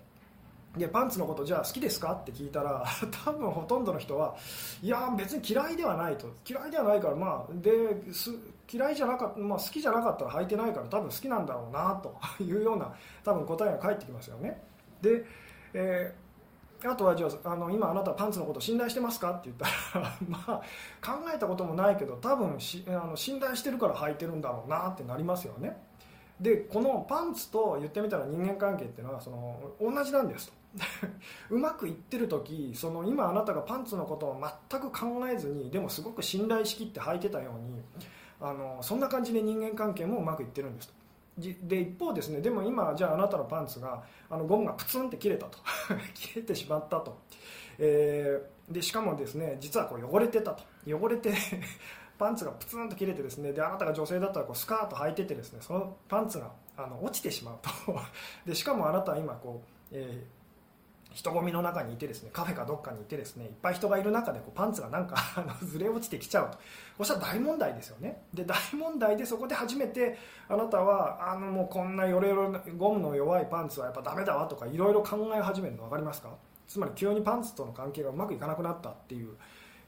[0.77, 2.13] でパンツのことじゃあ好きですか？
[2.13, 2.85] って聞いたら
[3.25, 4.35] 多分ほとんどの人は
[4.83, 6.27] いや別に嫌いではないと。
[6.49, 8.31] 嫌いではないからまあです
[8.73, 14.61] 嫌いじゃなかった、まあ、好きじゃなかったら履いてないから多分好きなんだろうなと いうような多分答えが返ってきますよね。
[15.01, 15.25] で、
[15.75, 19.31] えー、あとはじゃああの今あなたパンツのこと信頼してますか？
[19.33, 19.57] って言っ
[19.93, 20.63] たら まあ
[21.07, 25.81] 考えたこともないけど多分しあの信頼してるから履いてるんだろうなってなりますよね。
[26.41, 30.64] でこのパンツと言ってみたら人間関係っていうのはその同じなんですと。
[31.51, 37.83] うまくいってる時その今あなたがパンツのことを全く考えずにでもすごく信頼しきって履いてたように
[38.41, 40.89] あのそんな感じで人間関係もうまくいってるんです。
[40.89, 40.95] と
[41.67, 45.59] で一方ですねでも今じゃああなたのパンツがあのゴムがプツンって切れたと。
[46.15, 47.19] 切れてしまったと、
[47.79, 50.63] えー、でしかもですね実はこう汚れてたと。
[50.87, 51.33] 汚れて
[52.19, 57.71] パンツがプツンと切れてですねであなたが女性だったらこうスカート履いててですねそのパンツがあの落ちてしまうと。
[58.47, 60.44] でしかもあなたは今こう、えー
[61.15, 65.17] 人混みの中にいてですねカフェかどっかにいてですねいっぱい人がいる中でこうパンツがなんか
[65.63, 66.59] ずれ落ちてきちゃうと。
[66.99, 68.23] そしたら大問題ですよね。
[68.35, 76.31] で大問題でそこで初めてあなたはあのもうこんなヨレヨレゴムの弱いパンツはやっぱダメだわとかいろいろ考え始めるの分かりますか？
[76.67, 79.37] つまり急にパンツとの関係がうまくいかなくなったっていう、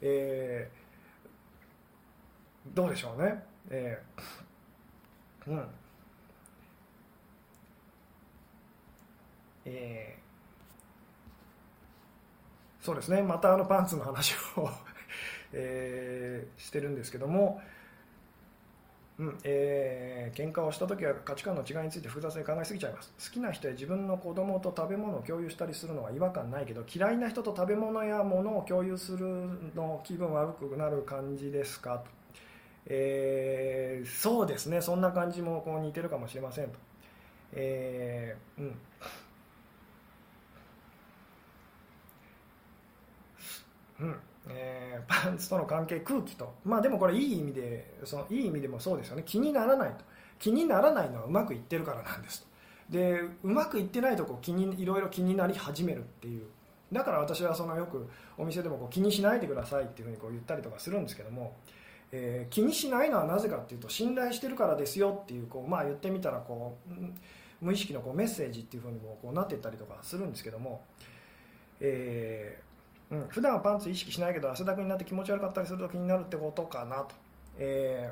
[0.00, 5.68] えー、どうでしょうね、えー、うん。
[9.64, 10.25] えー
[12.86, 13.20] そうですね。
[13.20, 14.70] またあのパンツの話を
[15.52, 17.60] えー、してるんですけども。
[19.18, 23.14] うんえー、喧嘩をした時は価値観の違いについて複雑に考えすぎちゃいます。
[23.30, 29.26] 好きな人や自分の子供と食べ物を共有したりするのは違和感ないけど嫌いな人と食べ物や物を共有する
[29.74, 32.00] の気分悪くなる感じですか？
[32.00, 32.04] と、
[32.84, 34.82] えー、そうですね。
[34.82, 36.78] そんな感じもこう似てるかもしれませんと、
[37.54, 38.78] えー、うん。
[44.00, 44.16] うん。
[44.48, 46.54] えー、パンツとの関係空気と。
[46.64, 49.22] まあでもこれいい意味でそのいい意味でもそうですよね。
[49.26, 50.04] 気にならないと。
[50.38, 52.46] 気にならないのはうまくいってるからなんですと。
[52.90, 56.44] でうまくいってないとこう気にいろいろ気になり始めるっていう。
[56.92, 61.56] だから私はそのよくお店でもこう気にしないでくださいっていうふうにこう言ったりとかするんですけども、
[62.12, 66.92] えー、気にしないのはなぜかっていうと信頼してるからですよっていうこう、まあ、言ってみたらこう
[67.60, 70.84] 無意識のこうメッセージっていうふうにもこうなっていったりとかするんですけども、
[71.80, 72.62] え
[73.10, 77.14] うん、普段はパンツ意識しないけど汗だくになって気持ち悪かったりすると気になるってことかなと、
[77.58, 78.10] え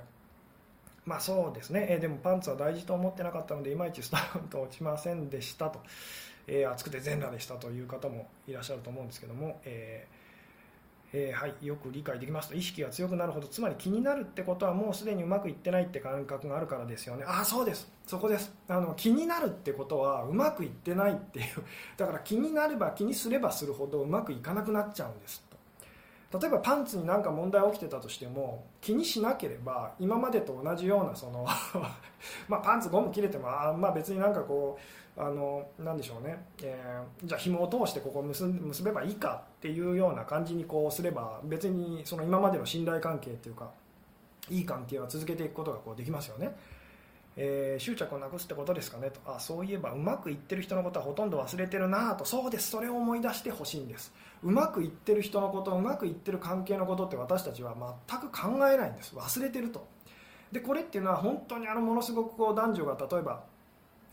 [1.07, 5.81] ー、まあそうですね、えー、でもパンツは大事と思ってなかったのでいまいちスタート落ちませんでしたと、
[6.47, 10.07] えー、暑くて全裸でしたという方もいらっしゃると思うんですけども、え
[11.17, 12.57] えー、はい、よく理解できますと。
[12.57, 17.25] 意識が強くなるほどつまり気になるってことはもうすでにうまくいってないって感覚があるからですよね。
[17.25, 17.89] ああそうです。
[18.05, 18.53] そこです。
[18.67, 21.47] あの気になるってことはうまくいってないっていう。
[21.97, 25.45] だから気になれば気にすればするほどうまくいかなくなっちゃうんです
[26.31, 26.41] と。
[26.41, 31.47] 例えばパンツに何か問題起きてたとしても気にしなければ今までと同じようなその
[32.49, 43.71] まパンツゴム切れてもあまあ別になんかこうあのなんでしょうね、えー、じゃあ紐を通してここ結結べばいいかっていうような感じにこうすれば別にその今までの信頼関係っていうか
[44.51, 46.55] いい関係は続けていくことがこうできますよね、
[47.37, 49.21] えー、執着をなくすってことですかねと。
[49.27, 52.25] あそういえばうまくいってる人のことはほとんど忘れてるなと。
[52.25, 52.71] そうです。
[52.71, 54.13] それを思い出してほしいんです。
[54.43, 57.75] うまくいってる人のことうまくいってる関係のことって私たちは
[58.09, 59.15] 全く考えないんです。
[59.15, 59.87] 忘れてると。
[60.53, 63.43] でこれっていうのは本当にあのものすごくこう男女が例えば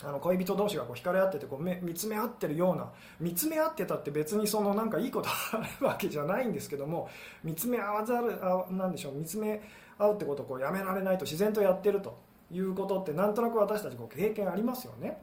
[0.03, 7.09] あの恋人同士がこう惹かれ合っててこう目見つめ合ってるような見つめ合ってたって別にそのなんかいいことあるわけじゃないんですけども
[7.43, 9.61] 見つめ合わざるあなんでしょう見つめ
[9.97, 12.17] 合うってことをこうやめられないと自然とやってると
[12.51, 15.21] いうことってなんとなく私たちこう経験ありますよね。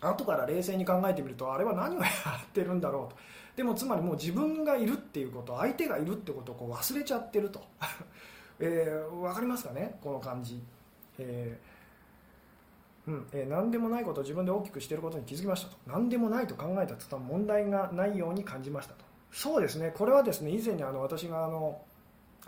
[0.00, 2.06] 後から冷静に考えてみるとあれは何をや
[2.40, 3.18] ってるんだろうと。
[3.56, 7.60] でもつまりもう自分がいるっていうこと相手がいるってことをこう忘れちゃってると、
[8.60, 9.98] えー、分かりますかね？
[10.00, 10.62] この感じ、
[11.18, 11.67] えー
[13.08, 15.76] うんえー、何でもないことを自分で大きくしていることに気づきましたと。
[15.86, 19.04] 何でもないと考えた途端問題がないように感じましたと。
[19.32, 19.94] そうですね。
[19.96, 21.80] これはですね以前にあの私があの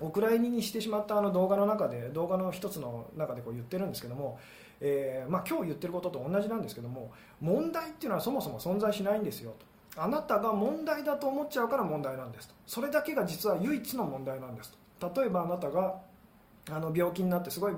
[0.00, 4.38] お蔵入りにしてしまったあの動画の中で動画の一つの中でこう言ってるんですけども、
[4.82, 10.02] えー、まあ、今日言ってることと同じなんですけども問題っていうのはそもそも存在しないんですよと。
[10.02, 12.54] あなたが問題だと思っちゃうから問題なんですと。
[12.66, 15.12] それだけが実は唯一の問題なんですと。
[15.16, 16.00] 例えばあなたが
[16.70, 17.74] あの病気になってすごい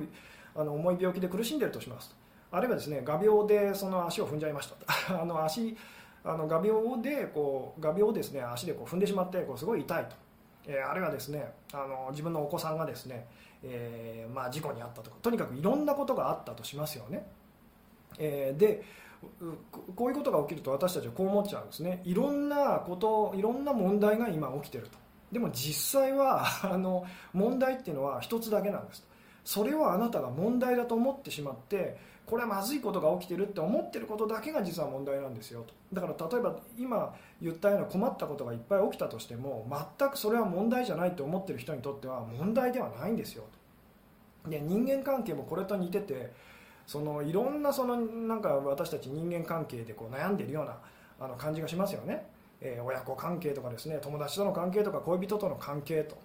[0.55, 2.22] あの重い病気で苦しんでるとしますと。
[2.53, 4.73] あるいはですね画鋲でその足を踏んじゃいまし
[5.09, 5.19] た。
[5.21, 5.77] あの足
[6.25, 10.15] あの画鋲でこう画鋲をですね足でこう踏んでしまってこうすごい痛いと、
[10.67, 13.27] えー、あるいはですねあの自分のお子さんがですね、
[13.65, 17.27] えー、まあ、事故に遭ったとかとにかくいろんなことがあったとしますよね、
[18.19, 18.85] えー、で
[19.95, 22.03] こういうことが起きると私たちはこう思っちゃうんですね。
[22.05, 24.99] いろんなこといろんな問題が今起きてると。
[25.31, 29.07] でも実際はあの問題っていうのは一つだけなんです。
[29.45, 35.75] それをあなたが問題だと思ってしまってこれはまずいことが起きてるって思ってることだけが実は問題なんですよと。
[35.93, 39.67] だから例えば今言ったような困ったことがいっぱい起きたとしても
[39.99, 43.45] 全くそれは問題じゃないと思ってる人にとっては問題ではないんですよ
[44.45, 44.51] と。
[44.51, 46.33] で人間関係もこれと似てて
[46.87, 50.79] そのいろんなそのなんか私たち人間関係でこう悩んでるような
[51.21, 52.27] あの感じがしますよね、
[52.61, 56.17] えー、親子関係とかですね友達との関係とか恋人との関係と。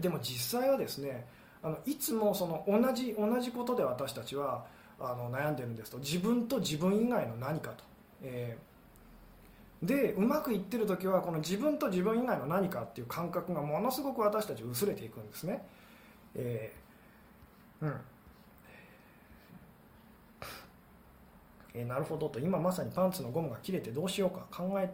[0.00, 1.24] でも実際はですね
[1.64, 4.66] あのいつもその同じ同じことで私たちは
[5.00, 5.98] あの悩んでるんですと。
[5.98, 7.82] 自分と自分以外の何かと、
[8.22, 15.66] えー、でうまくいってる時はこの自分と自分以外の何かっていう感覚がものすごく私たち薄れていくんですね、
[16.34, 18.00] えー、うん。
[21.72, 22.38] えー、なるほどと。
[22.38, 24.46] 今まさにパンツのゴムが切れてどうしようか。
[24.54, 24.92] 考え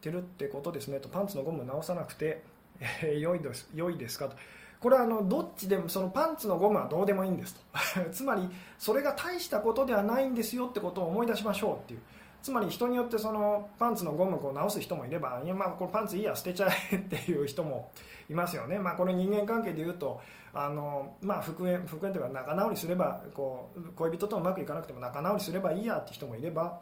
[0.00, 1.08] てるってことですねと。
[1.08, 2.42] パンツのゴム直さなくて、
[2.80, 4.36] えー、良いです良いですかと。
[4.80, 7.60] これはあのどっちでもそのパンツのゴムはどうでもいいんですと。
[8.12, 12.00] つまりそれが大したことではないんですよってことを思い出しましょうっていう。
[12.40, 17.90] つまり人によってそのパンツのゴムを直す人もいればいやまあこれパンツいいや捨てちゃえっていう人も
[18.30, 20.20] いますよね、まあ、これ人間関係でいうと
[20.54, 26.78] あの、まあ、復縁復縁というか仲直りすればこう恋人とうまくいかなくても仲直りすればいいやって人もいれば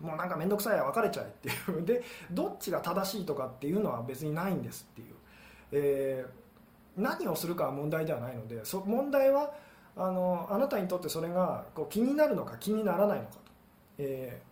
[0.00, 1.84] もうなんか面倒くさいや別れちゃえっていう。
[1.84, 5.14] でどっちが正しいとかっていうのは別にないんですっていう、
[5.72, 6.49] えー
[6.96, 9.52] 何をするかは問題ではないのでそ問題は
[9.96, 13.40] あのあなたにとってそれがこう気になるのか気にならないのかと、
[13.98, 14.42] え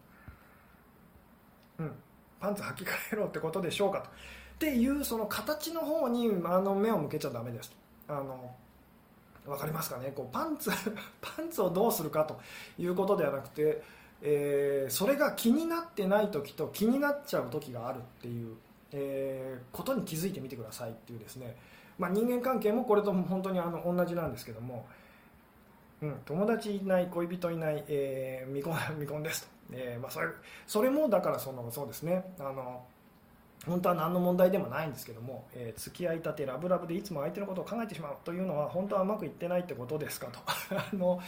[1.78, 1.92] ーうん、
[2.40, 4.08] パンツ履き替えろってことでしょうかと。
[4.08, 4.10] っ
[4.58, 7.72] ていうその形の方にあの目を向けちゃだめです
[8.08, 8.52] あの
[9.46, 10.12] 分かりますかね？
[10.14, 10.70] こうパンツ
[11.22, 12.40] パンツをどうするかと。
[12.78, 13.82] いうことではなくて、
[14.20, 18.56] えー、それが気になってない時と気になっちゃう時があるっていう、
[18.92, 21.56] えー、ことに気づいてみてくださいっていうですね、
[21.98, 24.86] まあ、人間関係もこれと本当にあの同じなんですけども、
[26.00, 30.28] うん、友達いない恋人いない、えー、未婚 未婚ですと、えーまあ、それ
[30.66, 32.34] それもだからそのそうですね。
[32.38, 32.84] あの
[33.66, 40.38] 本当は何の問題でもないんですけども、えー、付き合いたてラブラブでいつも相手のことを考えてしまうというのは本当はうまくいってないってことですかと。
[40.78, 41.20] あの、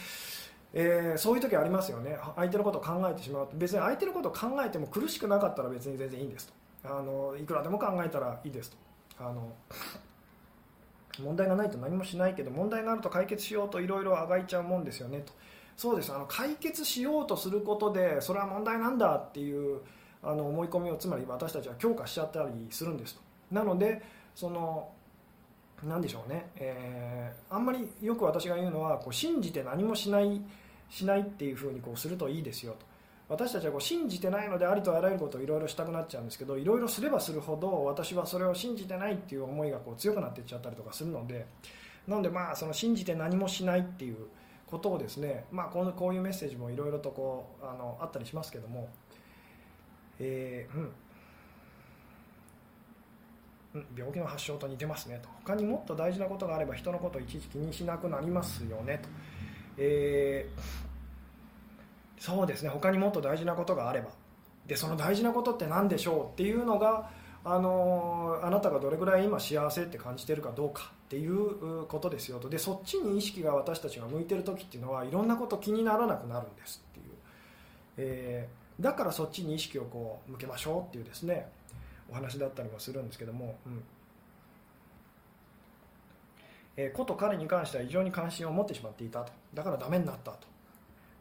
[0.73, 2.17] えー、そういう時ありますよね。
[2.37, 3.57] 相手のことを考えてしまうと。
[3.57, 6.53] 別に相手のことを考えても苦しくなかったら別に全然いいんですと。
[6.83, 8.77] あのいくらでも考えたらいいですと。
[9.19, 9.51] あの
[11.19, 15.33] 問題がないと何もしないけど問題があると解決しようといろいろあがいちゃうもんですよねと。
[15.77, 16.13] そうです。
[16.13, 19.81] あの解決しようとすることでそれは問題なんだっていう
[20.23, 23.21] あの思い込みをつまり私たちは強化しちゃったりするんですと。
[23.51, 24.01] なので
[24.35, 24.89] その
[25.83, 30.41] 何でしょうね、えー、あんまりよく私が言うのはこう信じて何もしない
[30.89, 32.90] しないっていうふうにこうするといいですよと。
[33.31, 41.45] 私たちはこう信じてないのでありとあらゆることをいろいろしたくなっちゃうんですけどいろいろすればするほど私はそれを信じてないっていう思いがこう強くなっていっちゃったりとかするので。
[42.07, 44.17] なのでまあその信じて何もしないっていう
[44.67, 48.89] ことをですね、まあ、このこういうメッセージもいろいろとこうあのあったりしますけども。
[50.23, 50.77] えー、
[53.73, 55.29] うん、病気の発症と似てますねと。
[55.43, 59.09] 他にもっと大事なことがあれば人のことをいちいち気にしなくなりますよねと、
[59.77, 60.90] えー、
[62.21, 62.69] そうですね。
[62.69, 64.11] 他にもっと大事なことがあれば。
[64.67, 67.09] でその大事なことって何でしょうっていうのが
[67.43, 72.47] あのあなたがどれぐらい今幸せって感じてるかどうかっていうことですよと。
[72.47, 77.05] でそっちに意識が私たちが向いてる時っていうのはいろんなこと気にならなくなるんですっていう、
[77.97, 81.47] えーだからそっちに意識をこう向けましょうっていうですね
[82.09, 83.83] お話だったりもするんですけども、うん。
[86.75, 89.31] えー、こと彼に関しては異常に関心を持ってしまっていたと。
[89.53, 90.50] だからダメになったと。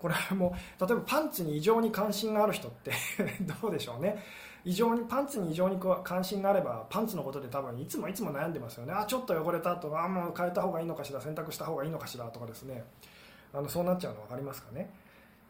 [0.00, 2.92] これはもう例えばパンツに異常に関心がある人って
[3.60, 4.22] どうでしょうね。
[4.64, 8.92] 異常にパンツに異常に関心があればパンツのことで多分いつもいつも悩んでますよね。
[8.92, 12.84] あちょっと汚れたとあもう変えた方がいいのかしら洗濯した方がいいのかしらとかですね。
[13.52, 14.90] あのそうなっちゃうの分かりますかね。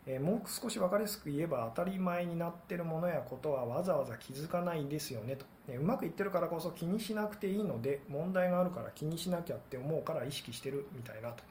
[0.07, 11.45] えー、もう少し分かりやすく言えば当たり前になってるものやことはわざわざ気づかないんですよねと、えうまくいってるからこそ気にしなくていいので問題があるから気にしなきゃって思うから意識してるみたいなと。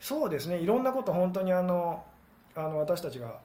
[0.00, 0.58] そうですね。
[0.58, 2.04] いろんなこと本当にあの
[2.54, 3.38] あの私たちが、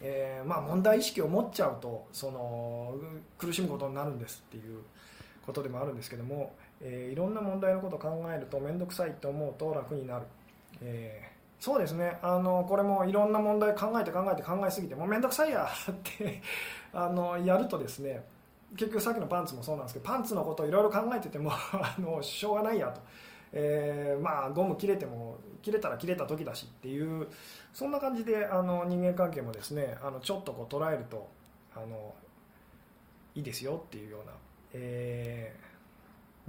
[0.00, 2.94] えー、まあ、問題意識を持っちゃうとその
[3.38, 4.82] 苦しむことになるんですっていう
[5.44, 10.26] ことでもあるんですけども、えー、いろんな問題のことを考えると面倒くさいと思うと楽になる、
[10.82, 12.18] えーそうですね。
[12.22, 16.40] あのこれもいろんな問題考えて考えて考えすぎてもう面倒くさいや って
[16.94, 18.24] あのやるとですね
[18.76, 23.02] 結局さっきのパンツもそうなんですけどパンツのことをいろいろ考えてても あのしょうがないやと、
[23.52, 27.26] えー、まあゴム切れても切れたら切れた時だしっていう
[27.72, 31.28] そんな感じであの人間関係もですねあのちょっとこう捉えると
[31.74, 32.14] あの
[33.34, 34.32] いいですよっていうような、
[34.74, 35.70] えー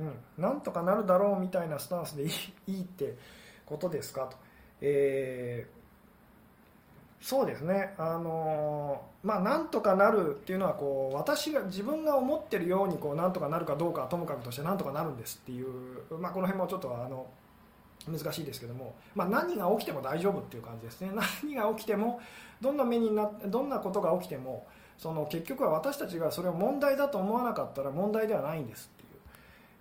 [0.01, 2.31] うん、なんとかなるだろうみたいなスタンスでいい
[2.67, 3.17] いいって
[3.65, 4.37] ことですかと。
[4.81, 5.80] えー、
[7.21, 17.27] そうですね、あのまあ、なんとかなるっていうのはこう私が自分が思ってるようにこうなんとかなるかどうかはともかくとしてなんとかなるんですっていう、まあ、この辺もちょっとあの
[18.09, 21.11] 難しいですけども、まあ、何が起きても大丈夫っていう感じですね。
[21.43, 22.19] 何が起きても
[22.59, 24.65] どんな目になどんなことが起きても
[24.97, 28.89] その結局は私たちがそれを問題だと思わなかったら問題ではないんです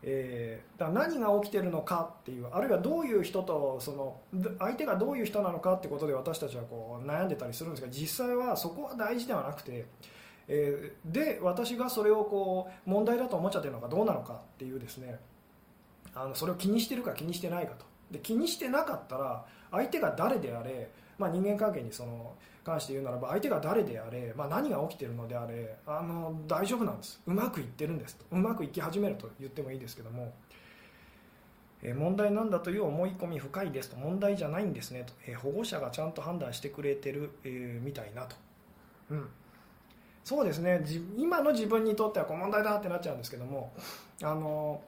[0.02, 4.20] えー、だ何が起きてるのかっていうあるいはどういう人とその
[4.58, 9.84] 相手がどういう人なのかってことで私たちはこう悩んでたりするんですが実際はそこは大事ではなくて、
[10.48, 15.18] えー、で私がそれをこう問題だと思っちゃってるのかどうなのかっていうですね
[16.14, 17.84] あのそれを気にしてるか気にしてないかと。
[18.10, 22.34] で気にしてなかったら相手が誰であれ、まあ、人間関係にその
[22.70, 27.20] 関して言うならば相手が誰であれ、まあ、何が起きているのであれあの大丈夫なんです。
[27.26, 28.16] うまくいってるんです。
[28.16, 30.32] とうまくいき始めると言ってもいいですけども、
[31.82, 33.96] えー、問題なんだという思い込み深いですと。
[33.96, 38.36] 問題じゃないんですねと、えー、保護者がちゃんと判断してくれてる、えー、みたいなと、
[39.10, 39.28] うん、
[40.22, 40.80] そうですね。
[41.16, 43.72] 今の自分にとってはこう問題だってなっちゃうんですけども。
[44.22, 44.82] あの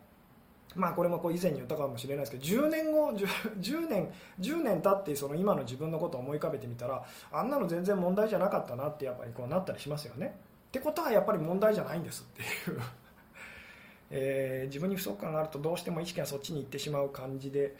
[0.74, 3.26] まあこれもこう以前に言ったかもしれないですけど10年後 10,
[3.60, 4.08] 10年
[4.40, 10.34] 10年経ってその今の自分のことを思い浮かべてみたらあんなの全然問題じゃなかったなってやっぱりこうなったりしますよね。
[10.68, 12.80] ってことはやっぱり問題じゃないんですっていう。
[14.14, 17.76] えー、自分に不足感があるとどうしても意識がそっちに行ってしまう感じで、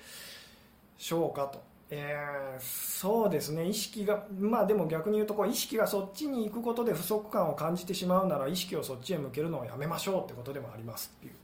[1.03, 1.61] しょうかと。
[1.91, 3.67] えー、そうですね。
[3.67, 11.35] 意識がまあでも逆に言うとこう意識がそっちに行くことで不足感を感じてしまうなら意識をそっちへ向けるのをやめましょうってことでもありますっていう、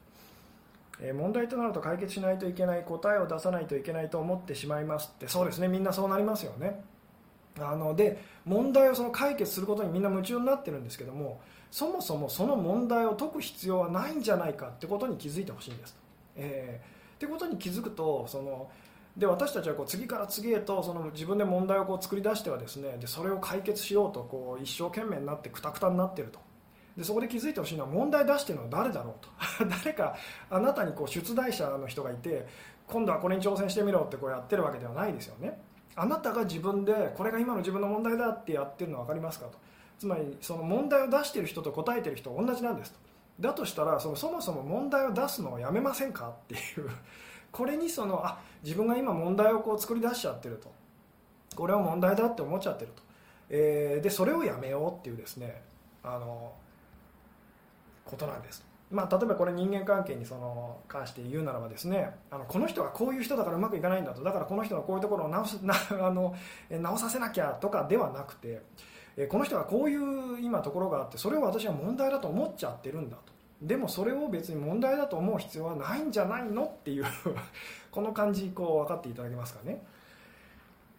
[1.00, 5.28] え、問題となると解決しないといけない答えを出さないといけないと思ってしまいますって。
[5.28, 5.68] そうですね。
[5.68, 6.82] みんなそうなりますよね。
[7.60, 11.40] あので問題をその解決することにみんな夢中になってるんですけども
[11.70, 15.96] そもそもその問題を解く必要はないんじゃないかってことに気づいてほしいんです。
[16.36, 18.70] えー、ってことに気づくとその
[19.16, 26.38] で私たちはこう次から次へとその自分で問題をこう作り出してはですねでそれを解決しようとこう一生懸命になってくたくたになってると。
[26.98, 29.30] でそこで気づいてほしいのは問題出してるのは誰だろうと。
[29.70, 30.16] 誰か
[30.50, 32.44] あなたにこう出題者の人がいて
[32.88, 35.60] 今度はこれに挑戦してみろってこうやってるわけではないですよね。
[35.94, 39.58] あなたが自分でこれが今の自分の問題だってやってるの分かりますかと。
[39.96, 42.98] つまりその問題を出してる人と答えてる人は同じなんですと。
[43.38, 46.90] だとしたらそのそもそも問題を出すのをやめませんかっていう。
[47.52, 50.68] これにそのあ自分が今問題をこう作り出しちゃってると。
[51.54, 53.02] これは問題だって思っちゃってると、
[53.50, 55.62] えー、でそれをやめようっていうですね
[56.02, 56.52] あの
[58.08, 58.64] ことなんです。
[58.90, 64.22] まあ、例えばこれ人間関係にその関して言うならばですねあのこの人がこういう人だからうまくいかないんだと。
[64.22, 66.34] だからこの人のこういうところを直す なあの
[66.70, 68.62] 直させなきゃとかではなくて
[69.28, 73.38] この人がこういう今ところがあってそれを私は問題だと思っちゃってるんだと。
[73.60, 77.04] でもそれを別に問題だと思う必要はないんじゃないのっていう
[77.90, 79.84] この感じこう分かっていただけますかね、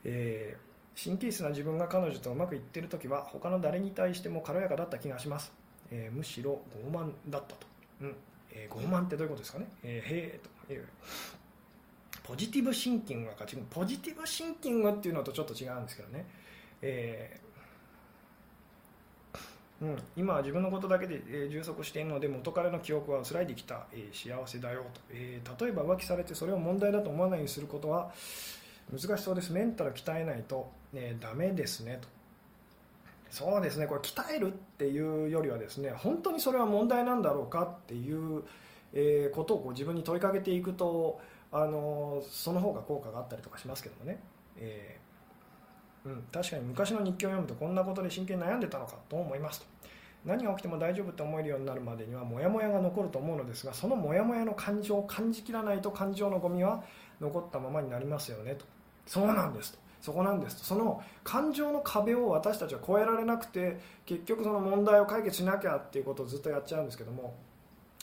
[0.04, 5.54] えー、神経質な自分が彼女とうまくいってる時は他の誰に対しても軽やかだった気がします、
[5.92, 7.68] えー、むしろ傲慢だったと、
[8.02, 8.16] うん。
[8.52, 10.80] えー、傲慢ってどういうことですかね、えー、へえ
[12.24, 13.58] と、ポジティブシンキングが勝ち。
[13.70, 16.26] ポジティブシンキングっていうのとちょっと違うんですけどね、
[16.82, 17.50] えー
[19.82, 28.12] うん、今は自分のことだけで、え、充足しているので元彼の記憶は薄らいできた、え、幸せだよと、え、例えば浮気されてそれを問題だと思わないようにすることは
[28.92, 29.54] 難しそうです。
[29.54, 32.08] メンタル鍛えないと、えー、ダメですねと。
[33.30, 33.88] そうですね。
[33.88, 38.44] これ鍛えるっていうよりはですね本当にそれは問題なんだろうかっていう、
[38.94, 41.20] え、ことをこう自分に問いかけていくと
[41.52, 44.20] あのその方が効果があったりとかしますけどもね、
[44.58, 49.66] えーうん、確かに昔の日記を読むとこんなことで真剣に悩んでたのかと思いますと。
[50.26, 56.84] 何が起きても大丈夫って思えるようになるまでにはモヤモヤが残ると思うのですがそのモヤモヤの感情を感じきらないと感情のゴミは
[57.22, 58.66] 残ったままになりますよねと。
[59.06, 59.80] そうなんですと。
[60.02, 60.64] そこなんですと。
[60.64, 67.36] その感情の壁を私たちは越えられなくて結局その問題を解決しなきゃっていうことをずっとやっちゃうんですけども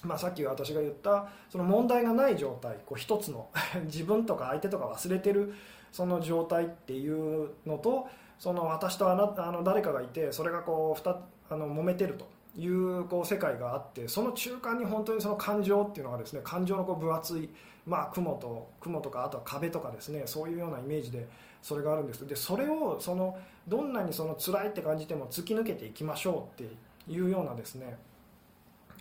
[0.04, 3.48] まあ、さっき私が言ったその問題がない状態こう一つの
[3.86, 5.54] 自分とか相手とか忘れてる
[5.90, 8.06] その状態っていうのと
[8.38, 11.08] その私とあなあの誰かがいてそれがこう
[11.48, 12.26] あの揉めてると
[12.58, 17.48] いうこう世界があってその中間に本当にその感情っていうのがですね感情のこう分厚い、
[17.86, 21.26] まあ、雲と雲とかあとは壁とかですねそういうようなイメージで
[21.66, 22.24] それがあるんです。
[22.24, 23.36] でそれをその
[23.66, 26.72] どんなにその辛いって感じても突き抜けていきましょうって
[27.12, 27.98] いうようなですね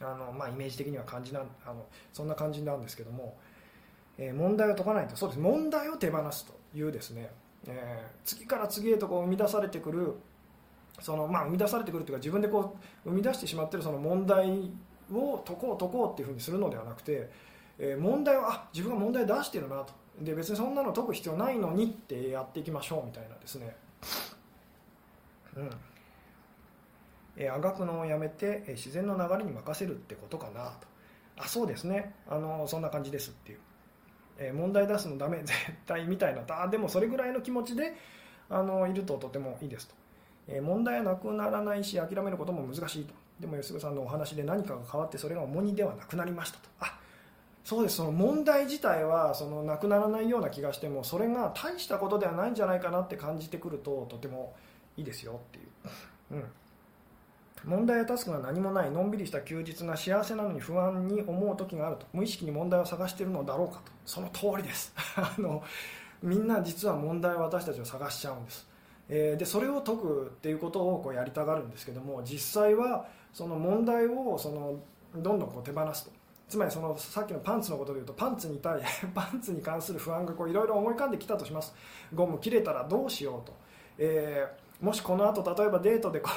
[0.02, 3.38] あの、まあ、イメージ的には感じなあのそんな感じなんですけども、
[4.18, 5.16] えー、問題を解かないと。
[5.16, 5.40] そうです。
[5.40, 7.30] 問題を手放すというですね、
[7.68, 10.16] えー、次から次へとこう生み出されてくる
[11.00, 14.72] その、まあ、生み出されてくるというか自分でこう生み出してしまっているその問題
[15.14, 17.30] を解こう解こうっていうふうにするのではなくて、
[17.78, 19.94] えー、問題はあ自分が問題出してるなと。
[20.22, 23.76] で別にそんなの解く必要ないのにってやっていきましょうみたいなですね、
[25.56, 25.70] うん。
[27.38, 30.70] え、あがくのをやめて、え、自然の流れに任せるってことかな。
[30.70, 30.88] と
[31.38, 32.14] あそうですね。
[32.28, 33.60] あのそんな感じですっていう。
[34.38, 35.40] え問題出すのダメ。
[35.44, 35.54] 絶
[35.86, 36.44] 対みたいな。
[36.48, 37.94] あでもそれぐらいの気持ちで
[38.50, 39.96] あのいるととてもいいですと、
[40.48, 43.14] え問題はなくならないし諦めることも難しいと。
[43.40, 46.70] でも吉純さんのお話で何かが変わってそれが重荷ではなくなりましたと。
[46.80, 47.00] あ
[47.66, 47.96] そうです。
[47.96, 54.56] その問題自体はそのなくならないような気がしてもそれが大したことではないんじゃないかなって感じてくるととても
[54.96, 56.44] いいですよっていう、うん、
[57.66, 62.06] 問題やタスクが何もないのんびりした休日が幸せなのに不安に思う時があると。
[62.14, 63.92] 無意識に問題を探しているのだろうかと。
[64.06, 64.94] その通りです。
[65.18, 65.64] あの
[66.22, 68.68] みんな実は問題を私たちを探しちゃうんです、
[69.10, 74.80] えー、でそれを解くっていうことをこうやりたがるんですけども実際はその問題をその
[75.16, 76.12] どんどんこう手放すと。
[76.48, 78.82] つまりそのさっきのパンツのことでいうとパンツに対
[79.14, 81.74] パンツに関する不安がいろいろ思い浮かんできたとします。
[82.14, 83.54] ゴム切れたらどうしようと、
[83.98, 86.30] えーもしこのあと例えばデートでこ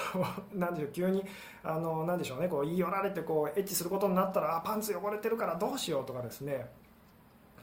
[0.54, 1.24] う なんでしょう急に
[1.62, 6.70] あのなんでしょうねこう言い寄られてこうエッチすることになったらパンツ汚れてるからどうしようとかですね。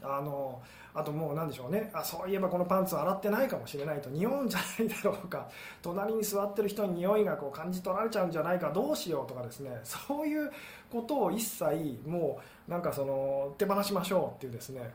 [0.08, 0.62] あの
[0.94, 1.90] あともうなんでしょうね。
[1.94, 4.10] あそういえばこのパンツ洗ってないかもしれないと。
[4.10, 5.50] 匂うんじゃないだろうか。
[5.84, 9.80] 隣に座ってる人に匂いがこう感じ取られちゃうんじゃないかどうしようとかですね。
[9.84, 10.52] そういう
[10.90, 14.94] ことを一切もうなんかその手放しましょうっていうですね。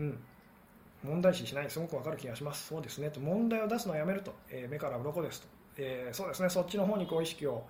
[0.00, 0.22] うん。
[1.04, 1.70] 問題視しない。
[1.70, 2.66] すごくわかる気がします。
[2.66, 3.10] そうですね。
[3.10, 6.50] と問題を出すのをやめると、えー、目から鱗ですと、えー、そうですね。
[6.50, 7.64] そっちの方にこう意識を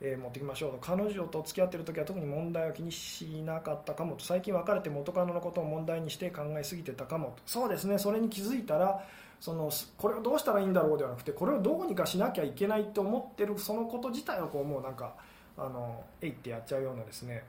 [0.00, 0.78] え、持ってきましょうと。
[0.78, 4.24] 彼女と付き合っている時は特に問題を気にしなかったかもと。
[4.24, 7.42] 最近別れて元カノのことを問題にして考えすぎてたかもと。
[7.46, 7.98] そうですね。
[7.98, 9.04] それに気づいたら
[9.40, 15.14] そのこれをどうしたらいいんだろうではなくてこれをどうにかしなきゃいけないと思ってるそのこと自体をこうもうなんか
[15.56, 17.42] あのえいってやっちゃうようなですね、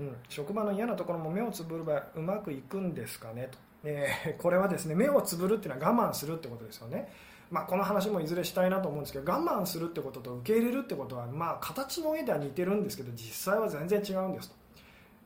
[0.00, 7.12] うん、職場の嫌なところも目をつぶればうまくいくんですかねと、え、これはですね目をつぶるっていうのは我慢するってことですよね。
[7.50, 14.56] まあ、この話もいずれしたいなと思うんですけど我慢するってことと受け入れるってことは、まあ、形の上では似てるんですけど実際は全然違うんですと。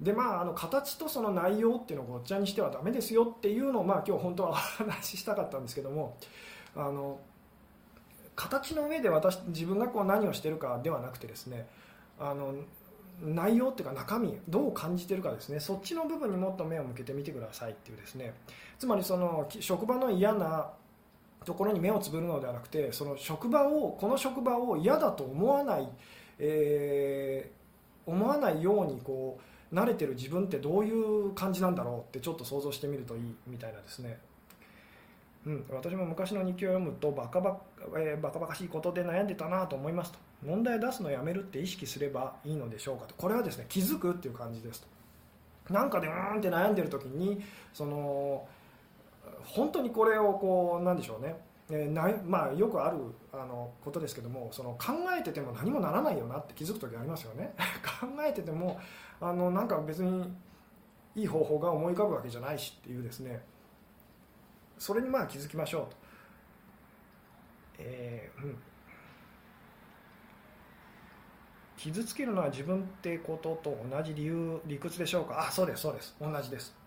[0.01, 6.17] でまあ、あの形とその内容っていうのをごっちゃにしてはだめですよっていうのを、まあ、今日本当はお話ししたかったんですけども
[6.75, 7.21] あの
[8.35, 11.67] 形の上で私自分がこう何をしてるかではなくてですね
[12.19, 12.55] あの
[13.23, 18.33] 内容っていうか中身どう感じてるかですねそっちの部分にもっと目を向けてみてくださいっていうですね
[18.79, 20.71] つまりその職場の嫌な
[21.45, 25.89] ところに目をつぶるのではなくてその職場をこの職場を嫌だと思わない、
[26.39, 29.39] えー、思わないようにこ
[29.73, 34.19] う慣れてる自分ってどういう感じなんだろうってちょっと想像してみるといいみたいなですね、
[35.47, 37.59] うん、私も昔の日記を読むとバカバ,、
[37.97, 40.19] えー、バカバカしいことで悩んでたなと思いますと。
[40.45, 43.15] 問題出すのをやめるって意識すればいいのでしょうかと。
[43.15, 44.81] これはですね気づくっていう感じです
[45.69, 45.73] と。
[45.73, 48.47] なんかでうーんって悩んでる時にその
[49.45, 51.37] 本当にこれをこうなんでしょうね。
[51.73, 52.99] えーなまあ、よくある
[53.33, 57.55] あのことですけどもその考えてても何もならないよなって気づく時ありますよね。
[58.01, 58.81] 考えてても
[59.21, 60.35] あのなんか別に
[61.15, 63.45] いい方法が思い浮かぶわけじゃないしっていうですね。
[64.79, 65.97] それにまあ気づきましょうと、
[67.79, 68.59] えーうん、
[71.77, 75.47] 傷つけるのは自分ってことと同じ理由理屈でしょうか？
[75.47, 76.17] あそうですそうです。
[76.21, 76.80] 同じです。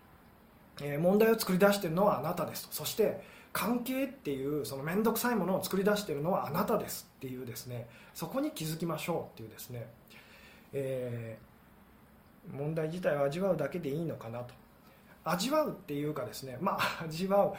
[0.82, 2.74] え問題を作り出しているのはあなたですと。
[2.74, 3.22] そして
[3.52, 7.86] 関係っていうその面倒くさいものを作り出しているのはあなたですっていうですね。
[8.12, 9.86] そこに気づきましょうっていうですね、
[10.72, 14.54] えー、問題自体を味わうだけでいいのかなと。
[15.24, 16.58] 味わうっていうかですね。
[16.60, 17.52] まあ味わう。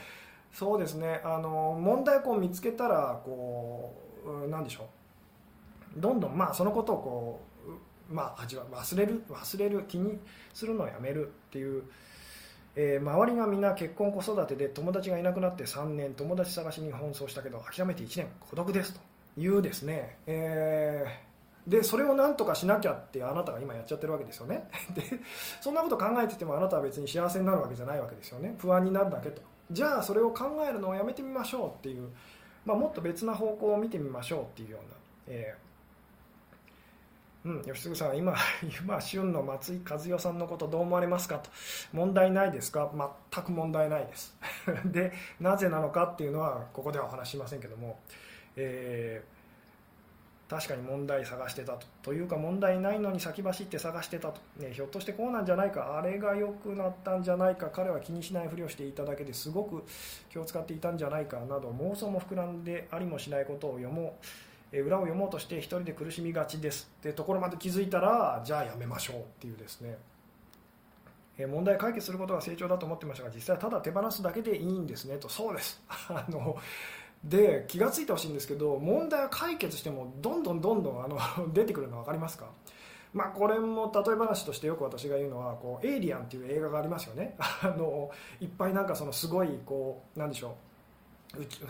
[0.52, 1.22] そうですね。
[1.24, 3.96] あの問題を見つけたらこ
[4.46, 4.90] うなんでしょ
[5.98, 6.00] う。
[6.00, 7.42] どんどんまあそのことをこ
[8.10, 9.24] うまあ味わ忘れる。
[9.30, 10.20] 忘れる気に
[10.54, 11.84] するのをやめるっていう
[12.76, 19.00] えー、周りがみんな結婚子育てで友達がいなくなって3年友達探しに奔走したけど諦めて1年孤独ですと
[19.38, 24.70] いうですね、えー、でそれを何とかしなきゃってあなたが今やっちゃってるわけですよね。
[24.94, 25.04] で
[25.62, 28.56] そんなこと考えててもあなたは別に幸せになるわけじゃないわけですよね。
[28.60, 29.42] 不安になるだけと。
[29.72, 32.10] じゃあそれを考えるのをやめてみましょうっていう、
[32.66, 34.96] まあ、もっと別な方向を見てみましょうっていうような、
[35.28, 35.65] えー
[37.46, 38.36] うん、吉次さん、今、
[38.82, 41.52] 今、旬の松井和代さんのことどう思われますかと、
[41.94, 42.92] 問題ないですか、
[43.32, 44.36] 全く問題ないです。
[44.86, 48.00] で、なぜなのかっていうのは、ここではお話しませんけども、
[48.56, 59.84] えー、確かに問題探してたと、というか、問題ないのに先走って探してたと、ね、ひょっとしてこうなんじゃないか、あれが良くなったんじゃないか、彼は気にしないふりをしていただけですごく
[60.32, 64.26] 気を使っていたんじゃないかなど、妄想も膨らんでありもしないことを読もう。
[64.82, 66.90] 裏を読もうとして一人で苦しみがちです。
[67.00, 69.98] ってところまで気づいたらじゃあやめましょうっていうですね。
[71.48, 75.28] 問題解決することが成長だと思ってましたが実際ただ手放すだけでいいんですねと。
[75.28, 75.82] そうです。
[76.10, 76.58] あの
[77.24, 81.18] で気が付いてほしいんですけど問題を解決してもどんどんどんどんあの
[81.54, 82.46] 出てくるの分かりますか？
[83.14, 87.36] まあ、これも例え話としてよく私が言うのはこう「エイリアン」っていう映画がありますよね。
[87.40, 88.12] あの
[88.42, 90.52] いっぱいなんかそのすごいこうなんでしょう。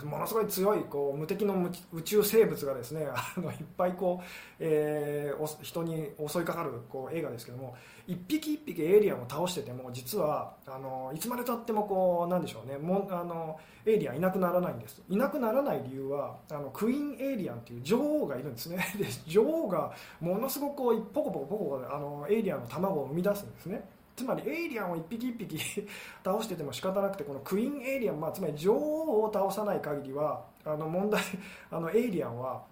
[0.04, 4.24] ものすごい強いこう無敵の宇宙生物がですね あのいっぱいこう、
[4.58, 15.00] えー、人に襲いかかるこう映画ですけども一匹一匹エイリアンを倒してても実はあのいつまでたってもこうなんでしょうねもあのエイリアンいなくならないんです。
[15.08, 18.84] いなくならない理由はあのクイーンエイリアンっていう女王がいるんですね。
[18.98, 23.88] で女王がものすごくこうポコポコポコあのエイリアンの卵を生み出すんですね。
[24.16, 25.58] つまりエイリアンを一匹一匹
[26.24, 31.22] 倒してても仕方なくてこのクイーンエイリアン、まあ、つまり女王を倒さない限りはあの問題
[31.70, 32.62] あのエイリアンは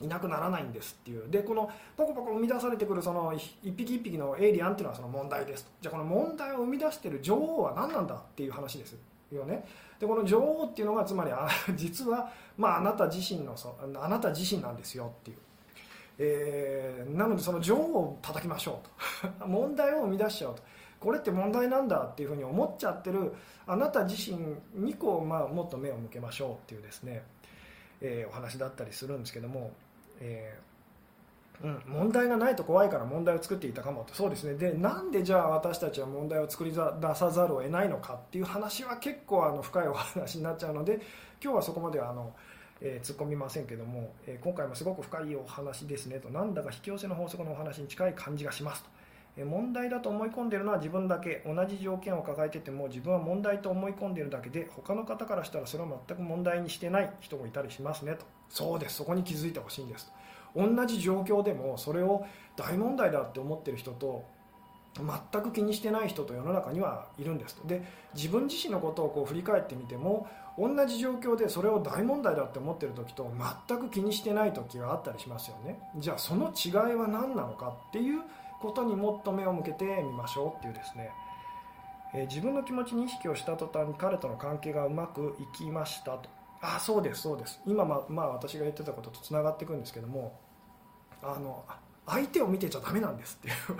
[0.00, 1.30] いなくならないんですっていう。
[1.30, 5.70] でこのポコポコ生み出されてくるその一匹一匹のエイリアンっていうのはその問題です。
[5.82, 8.96] じゃあこの問題を生み出している女王は何なんだっていう話です
[9.30, 9.66] よね。
[9.98, 15.36] でこの女王っていうのがつまりあ実は、まあ、あなた自身のそあなた自身なんですよっていう。
[16.22, 19.46] えー、なのでその女王を叩きましょうと。
[19.48, 20.62] 問題を生み出しちゃうと。
[21.00, 23.32] これって問題なんだっていうふうに思っちゃってる
[23.66, 24.36] あなた自身
[24.74, 27.22] にこう、まあ、もっと目を向けましょうっていうですね、
[28.02, 29.70] えー、お話だったりするんですけども、
[30.20, 30.70] えー
[31.62, 34.14] うん、問題がないと怖いから問題を作っていたかもと。
[34.14, 34.54] そうですね。
[34.54, 36.76] でなんでじゃあ私たちは問題を作り出
[37.14, 41.00] さざるを得ないのかっていう話は結構あの深いお話になっちゃうので
[41.42, 42.34] 今日はそこまではあの、
[42.80, 48.90] えー、突っ込みませんけども、えー、今回もすごく深いお話ですねとなんだか引き寄せの法則のお話に近い感じがしますと。
[49.36, 58.26] え問題だと思い込んでいるのは自分だけ同じ条件を抱えてても自分は問題と思い込んでいるだけで他の方からしたらそれは全く問題にしてない人もいたりしますねと。
[58.48, 58.96] そうです。
[58.96, 60.10] そこに気づいてほしいんです
[60.54, 60.66] と。
[60.66, 62.26] 同じ状況でもそれを
[62.56, 64.24] 大問題だって思ってる人と
[64.96, 67.68] 全く気にしてない人と世の中にはいるんですと。
[67.68, 70.28] で自分自身のことをこう振り返ってみても
[70.58, 73.30] 同じ状況でそれを大問題だって思ってる時と
[73.68, 75.78] 全く気にしてない時があったりしますよね。
[75.96, 78.20] じゃあその違いは何なのかっていう
[78.60, 81.10] ことにもっと目を向けてみましょうっていうですね、
[82.14, 86.28] えー、自分の気持ちに意識をした途端に彼との関係がうまくいきましたと。
[86.62, 87.60] ああそうですそうです。
[87.66, 90.38] 今ままあ私が言ってたこととつながっていくんですけども
[91.22, 91.64] あの
[92.06, 93.48] 相手を見てちゃダメなんですって。
[93.48, 93.78] い う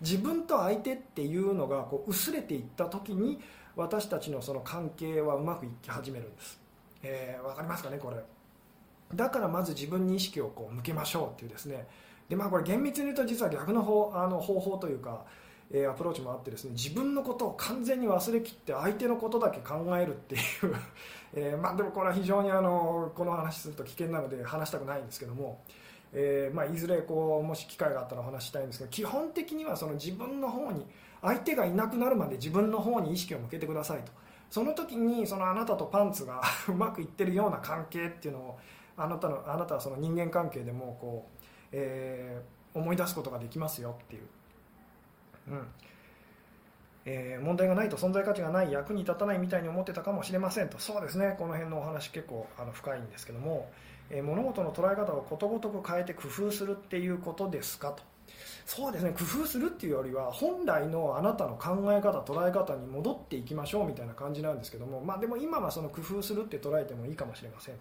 [0.00, 3.40] 自分と相手っていうのがこう薄れていった時に
[3.76, 6.60] 私たちのその関係はうまくいき始めるんです、
[7.02, 8.16] えー、分かりますかねこれ。
[9.14, 11.86] だからまず自分に意識をこう向けましょうっていうですね。
[12.28, 15.24] でまあこれ厳密に言うと実は逆の方あの方法というか
[15.70, 20.40] えー、アプローチもあってですね自分のことを完全に忘れきって相手のことだけ考えるっていう。
[21.34, 25.60] えー、まあ、でもこれは非常にあのこの話すると危険なので話したくないんですけども、
[26.12, 30.86] えー、まあ、いずれこうもし機会があったらお話したいんですけど基本的にはその自分の方に
[31.22, 34.12] 相手がいなくなるまで自分の方に意識を向けてくださいと。
[34.50, 38.58] その時にそのあなたとパンツが うまくいってるような関係っていうのを
[38.96, 44.22] あなたのあなたはその人間関係でもこう、えー、思い出すことができますよっていう。
[45.48, 45.66] うん。
[47.08, 50.78] えー、問題がないと存在価値がない役に立たないみたいに思ってたかもしれませんと。
[50.78, 51.36] そうですね。
[51.38, 53.70] この辺のお話結構あの深いんですけども、
[54.10, 58.02] えー、物事の捉え方をことごとく変えて工夫するっていうことですかと。
[58.66, 59.12] そうですね。
[59.12, 67.80] 工夫するっていうよりは本来のあなたの考え方捉え方に戻っていきましょうみたいな感じなんですけども、まあ、でも今はその工夫するって捉えてもいいかもしれませんと。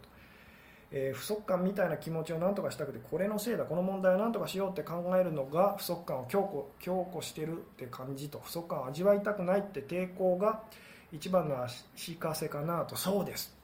[0.91, 10.61] えー、不足感みたいな気持ちを何とかしたくてこれのせいだこの問題を何とかしようって考えるのが不足感を強固強固してるって感じと不足感を味わいたくないって抵抗が
[11.11, 12.95] 一番の足かせかなと。
[12.95, 13.55] そうです。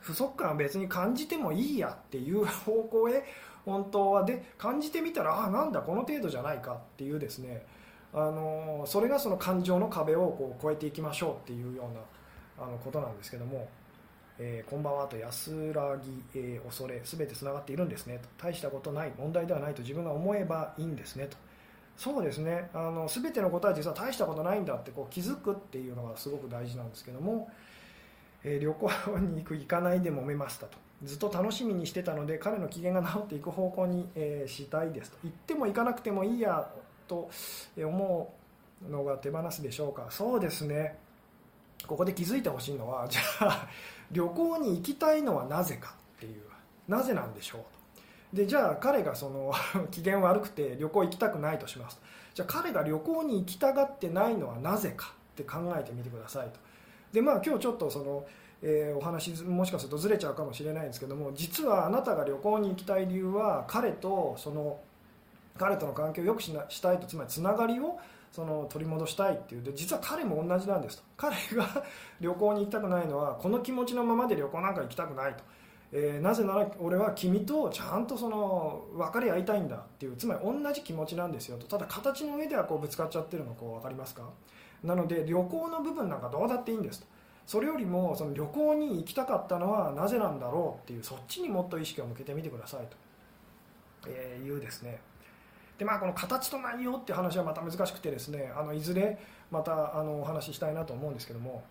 [0.00, 3.24] 不足感は別に感じてもいいやっていう方向へ
[3.68, 4.24] 本当は。
[4.24, 7.64] で感じてみたらあなんだこの程度じゃないかっていうですね。
[8.12, 13.68] あのそれがその感情の壁をこう越えていきましょうっていうようなあのことなんですけども。
[14.40, 18.20] えー、こんばんはと安らぎ、えー、恐れすべてつながっているんですね。
[18.22, 18.28] と。
[18.38, 21.26] 大したことない問題ではないと自分が思えばいいんですね。
[21.26, 21.36] と。
[21.96, 22.70] そうですね。
[22.72, 27.50] あの全てのことは実は大したことないんだってこう気づくっていうのがすごく大事なんですけども、
[28.44, 30.78] えー、旅行に行く行かないで揉めましたと。
[31.04, 35.18] ずっと楽しみにしてたので彼の機嫌が治っていく方向に、えしたいですと。
[35.22, 36.68] 行っても行かなくてもいいや
[37.06, 37.30] と
[37.76, 38.34] 思
[38.88, 40.06] うのが手放すでしょうか。
[40.10, 40.98] そうですね。
[41.86, 43.68] ここで気づいてほしいのはじゃあ
[44.10, 46.42] 旅行に行きたいのはなぜかっていう
[46.88, 47.64] なぜなんでしょ
[48.32, 49.52] うでじゃあ彼がその
[49.90, 52.00] 機嫌悪くて旅行行きたくないとします
[52.34, 56.58] じゃあ彼が旅行に行きたがってないのはなぜかって考えてみてくださいと。
[57.12, 58.26] でまあ今日ちょっとその、
[58.60, 64.80] えー、お話もしかするとずれちゃうかもしれないんですけども実はあなたが旅行に行きたい理由は彼とその
[65.56, 67.98] 彼との関係を良くしなしたいとつまりつながりを
[68.32, 71.02] その取り戻したいっていうで実は彼も同じなんですと。
[71.16, 71.84] 彼が
[72.20, 75.44] 旅行に行きたくないのはこの気持ちのままで旅行なんか行きたくないと、
[75.92, 81.66] えー、なぜなら俺は君とちゃんとその分かり合いたいんだっていうつまり同じ気持ちなんですよと。
[81.66, 84.22] ただ形の上ではこうぶつかっちゃってるのこう分かりますか？
[84.84, 87.06] なので旅行の部分なんかどうだっていいんですと。
[87.48, 92.86] それよりもその旅行に行きたかったのはなぜなんだろうっていうそっちにもっと意識を向けてみてください
[94.02, 95.00] と、いうですね。
[95.78, 99.18] でまあ、この形と内容っていう話はまた難しくてですねあのいずれ
[99.50, 101.62] またあのお話ししたいなと思うんですけども、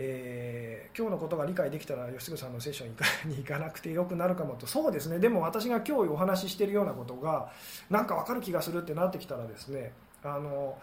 [0.00, 4.66] えー、今日のことが理解できたら吉純さんのセッションに行かなくてよくなるかもと。
[4.66, 5.20] そうですね。
[5.20, 7.52] でも私が今日お話ししているようなことが
[7.90, 9.92] なんか分かる気がするってなってきたらですね
[10.24, 10.76] あの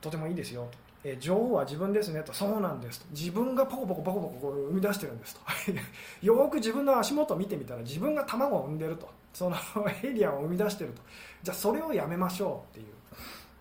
[0.00, 0.87] とてもいいですよと。
[1.04, 5.40] え女王は自分ですねとそうなんですと自分がポコポコポコポコ生み出してるんですと。
[6.26, 9.08] よく自分の足元を見てみたら自分が卵を産んでると。
[9.32, 9.56] その
[10.02, 11.02] エイリアンを生み出してると。
[11.42, 12.86] じゃあそれをやめましょうっていう、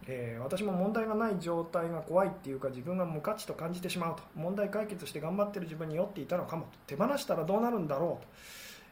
[0.08, 4.24] えー、私も問題がない状態が怖いっていうか自分が無価値と感じてしまうと。
[4.34, 6.70] 問題解決して頑張ってる自分に酔っていたのかもと。
[6.88, 8.28] 手放したらどうなるんだろうと、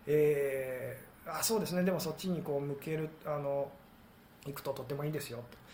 [0.08, 1.84] えー、あそうですね。
[1.84, 3.72] でもそっちにこう向けるあの
[4.46, 5.64] 行くととてもいいですよと。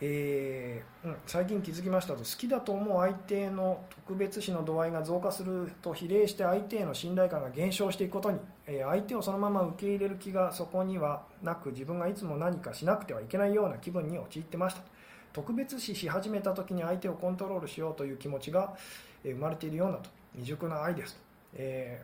[0.00, 14.82] えーうん、最近気づきましたと好きだと思う相手の特別視の度合いが増加すると比例して相手への信頼感が減少していくことに、えー、相手をそのまま受け入れる気がそこにはなく自分がいつも何かしなくてはいけないような気分に陥ってました。
[15.32, 18.74] 特別視し始めた時に相手をコントロールしようという気持ちが
[19.24, 21.20] 生まれているようなと未熟な愛ですと、
[21.54, 22.02] え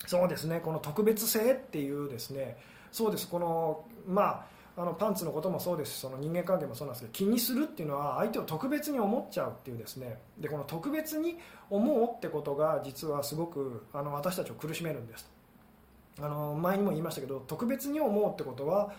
[0.00, 2.56] ー、そうですねこの特別性っていうですね
[2.92, 3.28] そうです。
[3.28, 5.92] このまああのパンツのこともそうです。
[5.92, 10.18] しその人間関係もそうなんですけど気にするっていうのは相手を特別に思っちゃうっていうですね。
[10.38, 11.36] でこの特別に
[11.68, 15.30] 思うってことが実はすごくあの私たちを苦しめるんです。
[16.18, 18.90] あの前にも言いましたけど特別に思うってことは、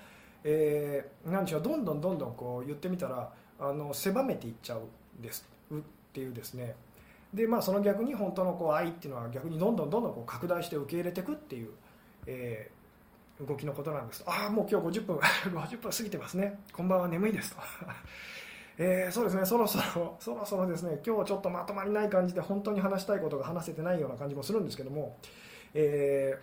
[0.43, 4.81] えー、何でしょうどんどんどんどんこう言ってみたらあの狭めていっちゃう
[5.19, 5.49] んです。
[5.73, 5.77] っ
[6.13, 6.75] ていうですね。
[7.33, 11.71] でまあその逆に本当のこう愛っていうのは逆にどんどんどんどんこう拡大して受け入れていくっていう、
[12.27, 12.80] えー
[13.45, 14.23] 動きのことなんです。
[14.25, 16.59] ああもう今日50分50分過ぎてますね。
[16.71, 17.55] こんばんは眠いです。
[17.55, 17.57] と
[18.77, 19.45] えー、そうですね。
[19.45, 20.99] そろそろ そろそろですね。
[21.05, 25.17] 今日はちょっとまとまりない感じで本当に話したいことが話せてないような感じもするんですけども、
[25.73, 26.37] え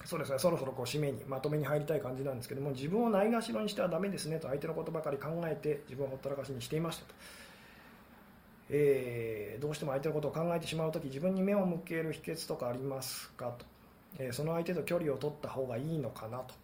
[0.00, 0.38] ー、そうですね。
[0.38, 7.14] そろそろこう締めにまとめに入りたい感じなんですけども自分をないがしろにしてはだめですねと相手のことばかり考えて自分をほったらかしにしていましたと。
[8.70, 13.73] えー、どうしても相手のことを考えてしまうとき自分に目を向ける秘訣とかありますかと。
[14.18, 16.54] えその相手と距離を取った方がいいのかなと、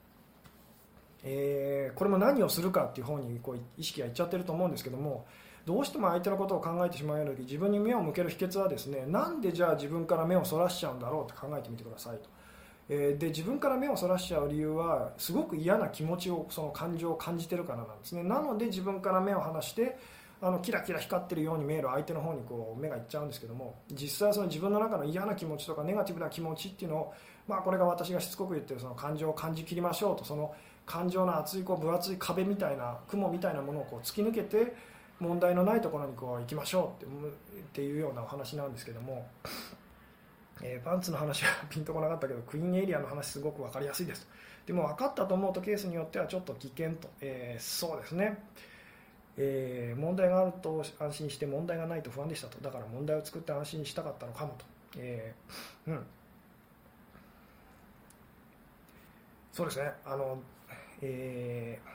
[1.25, 5.27] えー、これも何をするかっていう方にこう意識がいっちゃってると思うんですけども
[5.67, 12.29] どうしても相手のことを考えてしまうような時自分に目を向ける秘訣はですねなんでじゃあ自分から目をそらしちゃうんだろうって考えてみてくださいと。
[12.93, 19.97] えで自分から目をそらしちゃう理由はすごく嫌な気持ちをその感情を感じてるからなんですねなので自分から目を離して
[20.43, 27.15] あのキラキラ光ってるように見える相手の方にこう目がいっちゃうんですけども実際その自分の中の嫌な気持ちとかネガティブな気持ちっていうのを
[27.51, 30.55] まあ、これが私がしつこく言ってるその感情を感じきりましょうとその
[30.87, 34.73] 感情の厚いこう分厚い壁みたいな雲みたいなものをこう突き抜けて
[35.19, 37.09] 問題のないところにこう行きましょうっ
[37.73, 39.27] ていうようなお話なんですけども、
[40.63, 44.29] えー、パンツの話はピンとこなかったけどクイーンエリアの話すごく分かりやすいです。
[44.65, 48.39] でも分かったと思うとケースによってはちょっと危険と、えー、そうですね。
[49.37, 52.59] えー、問題があると安心して問題がないと不安でしたと。
[52.61, 54.65] だから問題を作って安心したかったのかもと、
[54.99, 56.07] えーうん、
[59.61, 59.93] そうですね。
[60.07, 60.39] あの、
[61.03, 61.89] えー、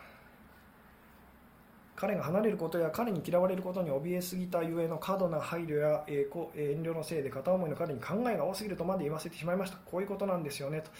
[1.99, 9.78] 彼が離れることや彼に嫌われることに怯えすぎたゆえの過度な配慮や、えー、遠慮のせいで片思いの彼に考えが多すぎるとまで言わせてしまいました。
[9.78, 10.82] こういうことなんですよね。
[10.82, 10.91] と。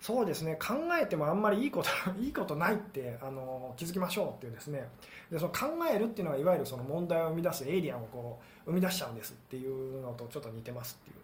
[0.00, 0.56] そうですね。
[0.56, 1.88] 考えてもあんまりいいこと
[2.20, 4.88] いいことないってあの気づきましょうっていうですね。
[5.30, 11.16] でその考えるっていうのはいわゆるその問題を生み出すエイリアンをこう生み出しちゃうんですっていうのとちょっと似てますっていう、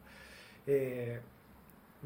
[0.68, 1.20] え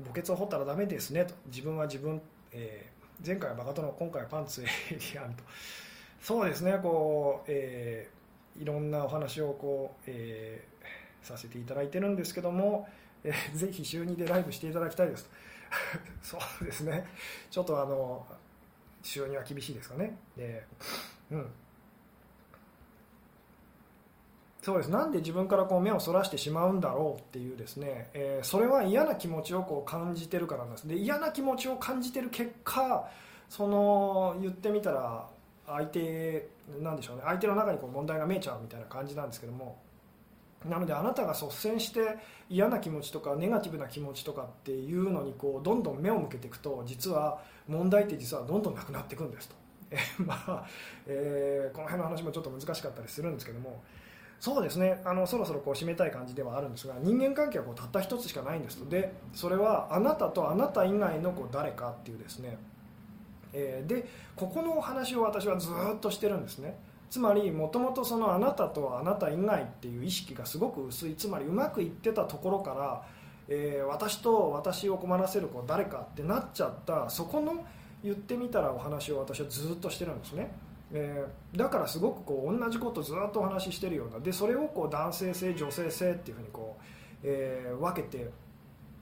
[0.01, 1.35] ー、墓穴を掘ったらダメですねと。
[1.49, 2.23] 自分は自分
[2.59, 5.45] えー、前回はバカ殿今回はパンツエイリアンと。
[6.21, 12.89] そうですねこう、えー、いろんなお話をこう、えー、させていただいてるんですけども、
[13.23, 15.31] えー、ぜひ週2でライブしていただきたいです。
[16.21, 17.07] そうですね。
[17.51, 18.27] ちょっとあの
[19.03, 20.17] 週2は厳しいですかね。
[20.37, 20.65] で
[21.31, 21.47] うん。
[24.69, 24.91] そうです。
[24.91, 30.87] なんで自分からこう目をそらしてしまうんだろうっていうですね、えー、それは嫌な気持ちをこう感じてるからなんです。
[30.87, 33.09] で嫌な気持ちを感じてる結果
[33.49, 35.27] その言ってみたら
[35.67, 36.51] 相手
[36.83, 37.23] なんでしょうね。
[37.25, 39.79] 相手の中にこう問題が見えちゃうみたいな感じなんですけども。
[40.69, 42.19] なのであなたが率先して
[42.51, 49.55] 嫌な気持ちとかネガティブな気持ちとかっていうのにこうどんどん目を向けていくと実は問題って実はどんどんなくなっていくんですと、
[50.27, 50.67] まあ
[51.07, 53.81] え、この辺の話もちょっと難しかったりするんですけども。
[54.41, 55.03] そうですね。
[55.05, 62.57] あのそろそろこう締めたい感じではあるんですが人間関係はこうたった一つしかないんですでそれはあなたとあなた以外のこう誰かっていうですね、
[63.53, 66.79] えー、でここのお話を私はずっとしてるんですね。
[67.11, 71.15] つまりもともとそのあなたとあなた以外っていう意識がすごく薄い。
[71.15, 73.03] つまりうまくいってたところから、
[73.49, 77.09] えー、私と私を困らせるこう誰かってなっちゃった。
[77.09, 77.65] そこの
[78.05, 80.53] 言ってみたらお話を私はずっとしてるんですね。
[80.93, 86.85] えー、だからすごくこう同じことずっとお話ししてるようなでそれをこう男性性女性性っていうふうにこう、
[87.25, 88.31] えー、分けて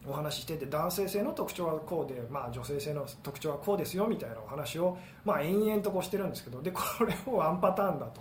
[0.08, 8.20] お話ししてて男性性の特徴はこうで、まあ、女性性の特徴はこうですよみたいなお話を、まあ、延々とこうしてるんですけどでこれをワンパターンだと、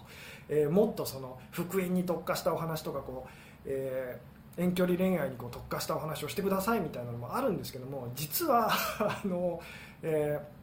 [0.49, 3.29] えー、もっとその復縁に特化したお話とかこう、
[3.65, 9.61] えー、遠距離恋愛にこう特化したお話をしてくださいみたいなのもあるんですけども実はあの、
[10.01, 10.54] えー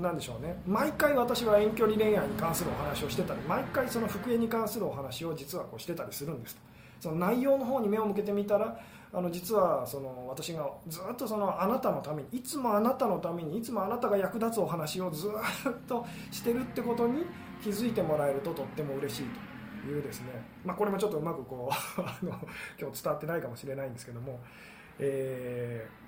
[0.00, 0.60] なんでしょうね。
[0.66, 6.60] 毎回私は遠距離恋愛に関するお話をしてたり毎回その復縁に関するお話を実はこうしてたりするんですと。
[7.00, 8.78] その内容の方に目を向けてみたら
[9.12, 15.30] あの実はその私がずっとそのあなたのためにいつもあなたのためにいつもあなたが役立つお話をずっ
[15.86, 17.24] としてるってことに
[17.62, 19.22] 気づいてもらえるととっても嬉しい
[19.84, 20.26] というですね、
[20.64, 22.30] まあ、これもちょっとうまくこう あの
[22.78, 24.40] 今日伝わってないかもしれないんですけども、
[24.98, 26.07] えー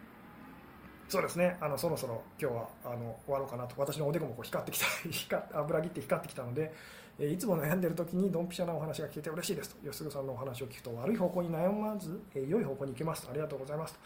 [1.10, 1.56] そうですね。
[1.60, 3.74] あのそろそろ今日はあの終わろうかなと。
[3.76, 6.72] 私のおでこもこう光ってきた 光油切って光ってきたので、
[7.18, 9.76] えいつも悩んでる時にドンピシャなお話が聞けて嬉しいですと。
[9.84, 13.30] 吉純さんのお話を聞くと悪い方向に悩まず、え良い方向に行けますと。
[13.30, 14.00] ありがとうございますと、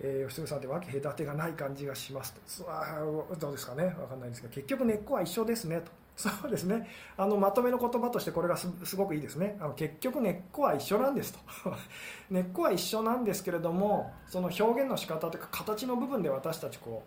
[0.00, 2.40] えー吉純さんって分け隔てがない感じがしますと。
[2.46, 3.94] そうあーどうですかね。
[3.96, 5.90] 分かんないんですが結局根っこは一緒ですねと。
[6.16, 6.88] そうですね。
[7.18, 9.58] あのまとめの言葉としてこれがすごくいいですね。
[9.60, 11.38] あの結局根っこは一緒なんですと。
[12.30, 17.02] 根っこは一緒なんですけれどもその表現の仕方というか形の部分で私たちこ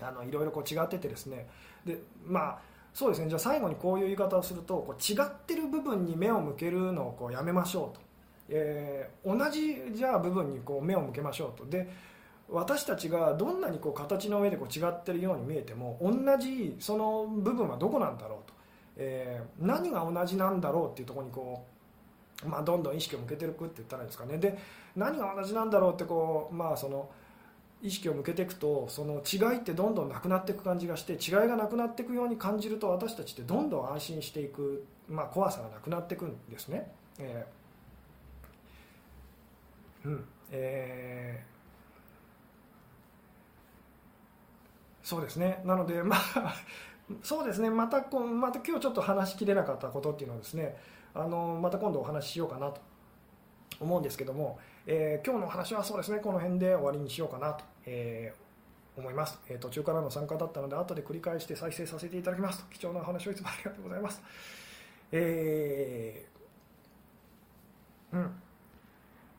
[0.00, 1.46] うあのいろいろこう違っててですね。
[1.84, 2.58] でまあ
[2.92, 3.28] そうですね。
[3.28, 8.00] じゃあ最後にこういう言い方をするとこう違ってる部分に目を向けるのをこうやめましょうと、
[8.48, 11.64] えー同じじゃあ部分にこう目を向けましょうと。
[11.66, 11.88] で
[12.48, 18.54] 私たちがどんなにこう形の上でこう違ってるように見えても同じその部分はどこなんだろうと、
[18.96, 21.64] えー何が同じなんだろうっていうところにこ
[22.44, 24.38] う、まあ、どんどん意識を向けていくって言ったらいいですかね。
[24.38, 24.58] で
[24.94, 27.08] 何が同じなんだろうってこう、まあ、その
[27.82, 36.90] 意識を向けていくとその違いってどんどんなくなっていく感じがして違いがなくなっていくように感じると私たちってどんどん安心していく、まあ、怖さがなくなっていくんですね。
[37.18, 40.24] えーうん。
[40.52, 41.55] えー
[45.06, 45.62] そうですね。
[45.64, 46.56] なので まあ
[47.22, 47.70] そうですね。
[47.70, 50.76] またこまた今日ちょっと話しきれなかったことっていうのはですね
[51.14, 52.80] あのまた今度お話ししようかなと
[53.78, 56.18] 思うんですけども、えー今日のお話はそうですね。
[56.18, 58.46] この辺で終わりにしようかなと、えー
[58.98, 64.20] 思います、えー途中からの参加だったので後で繰り返して再生させていただきますと貴重なお話をいつもありがとうございます。
[65.12, 68.42] えーうん。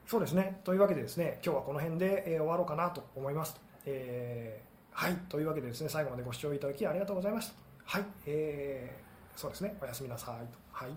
[0.05, 0.61] そうですね。
[0.63, 4.66] というわけでですね今日はこの辺で、え終わろうかなと思います、えー
[4.97, 5.15] はい。
[5.29, 7.53] というわけでですね最後までご視聴いただきありがとうございました。
[7.85, 9.77] はい、えーそうですね。
[9.79, 10.47] おやすみなさい。
[10.51, 10.89] とはい。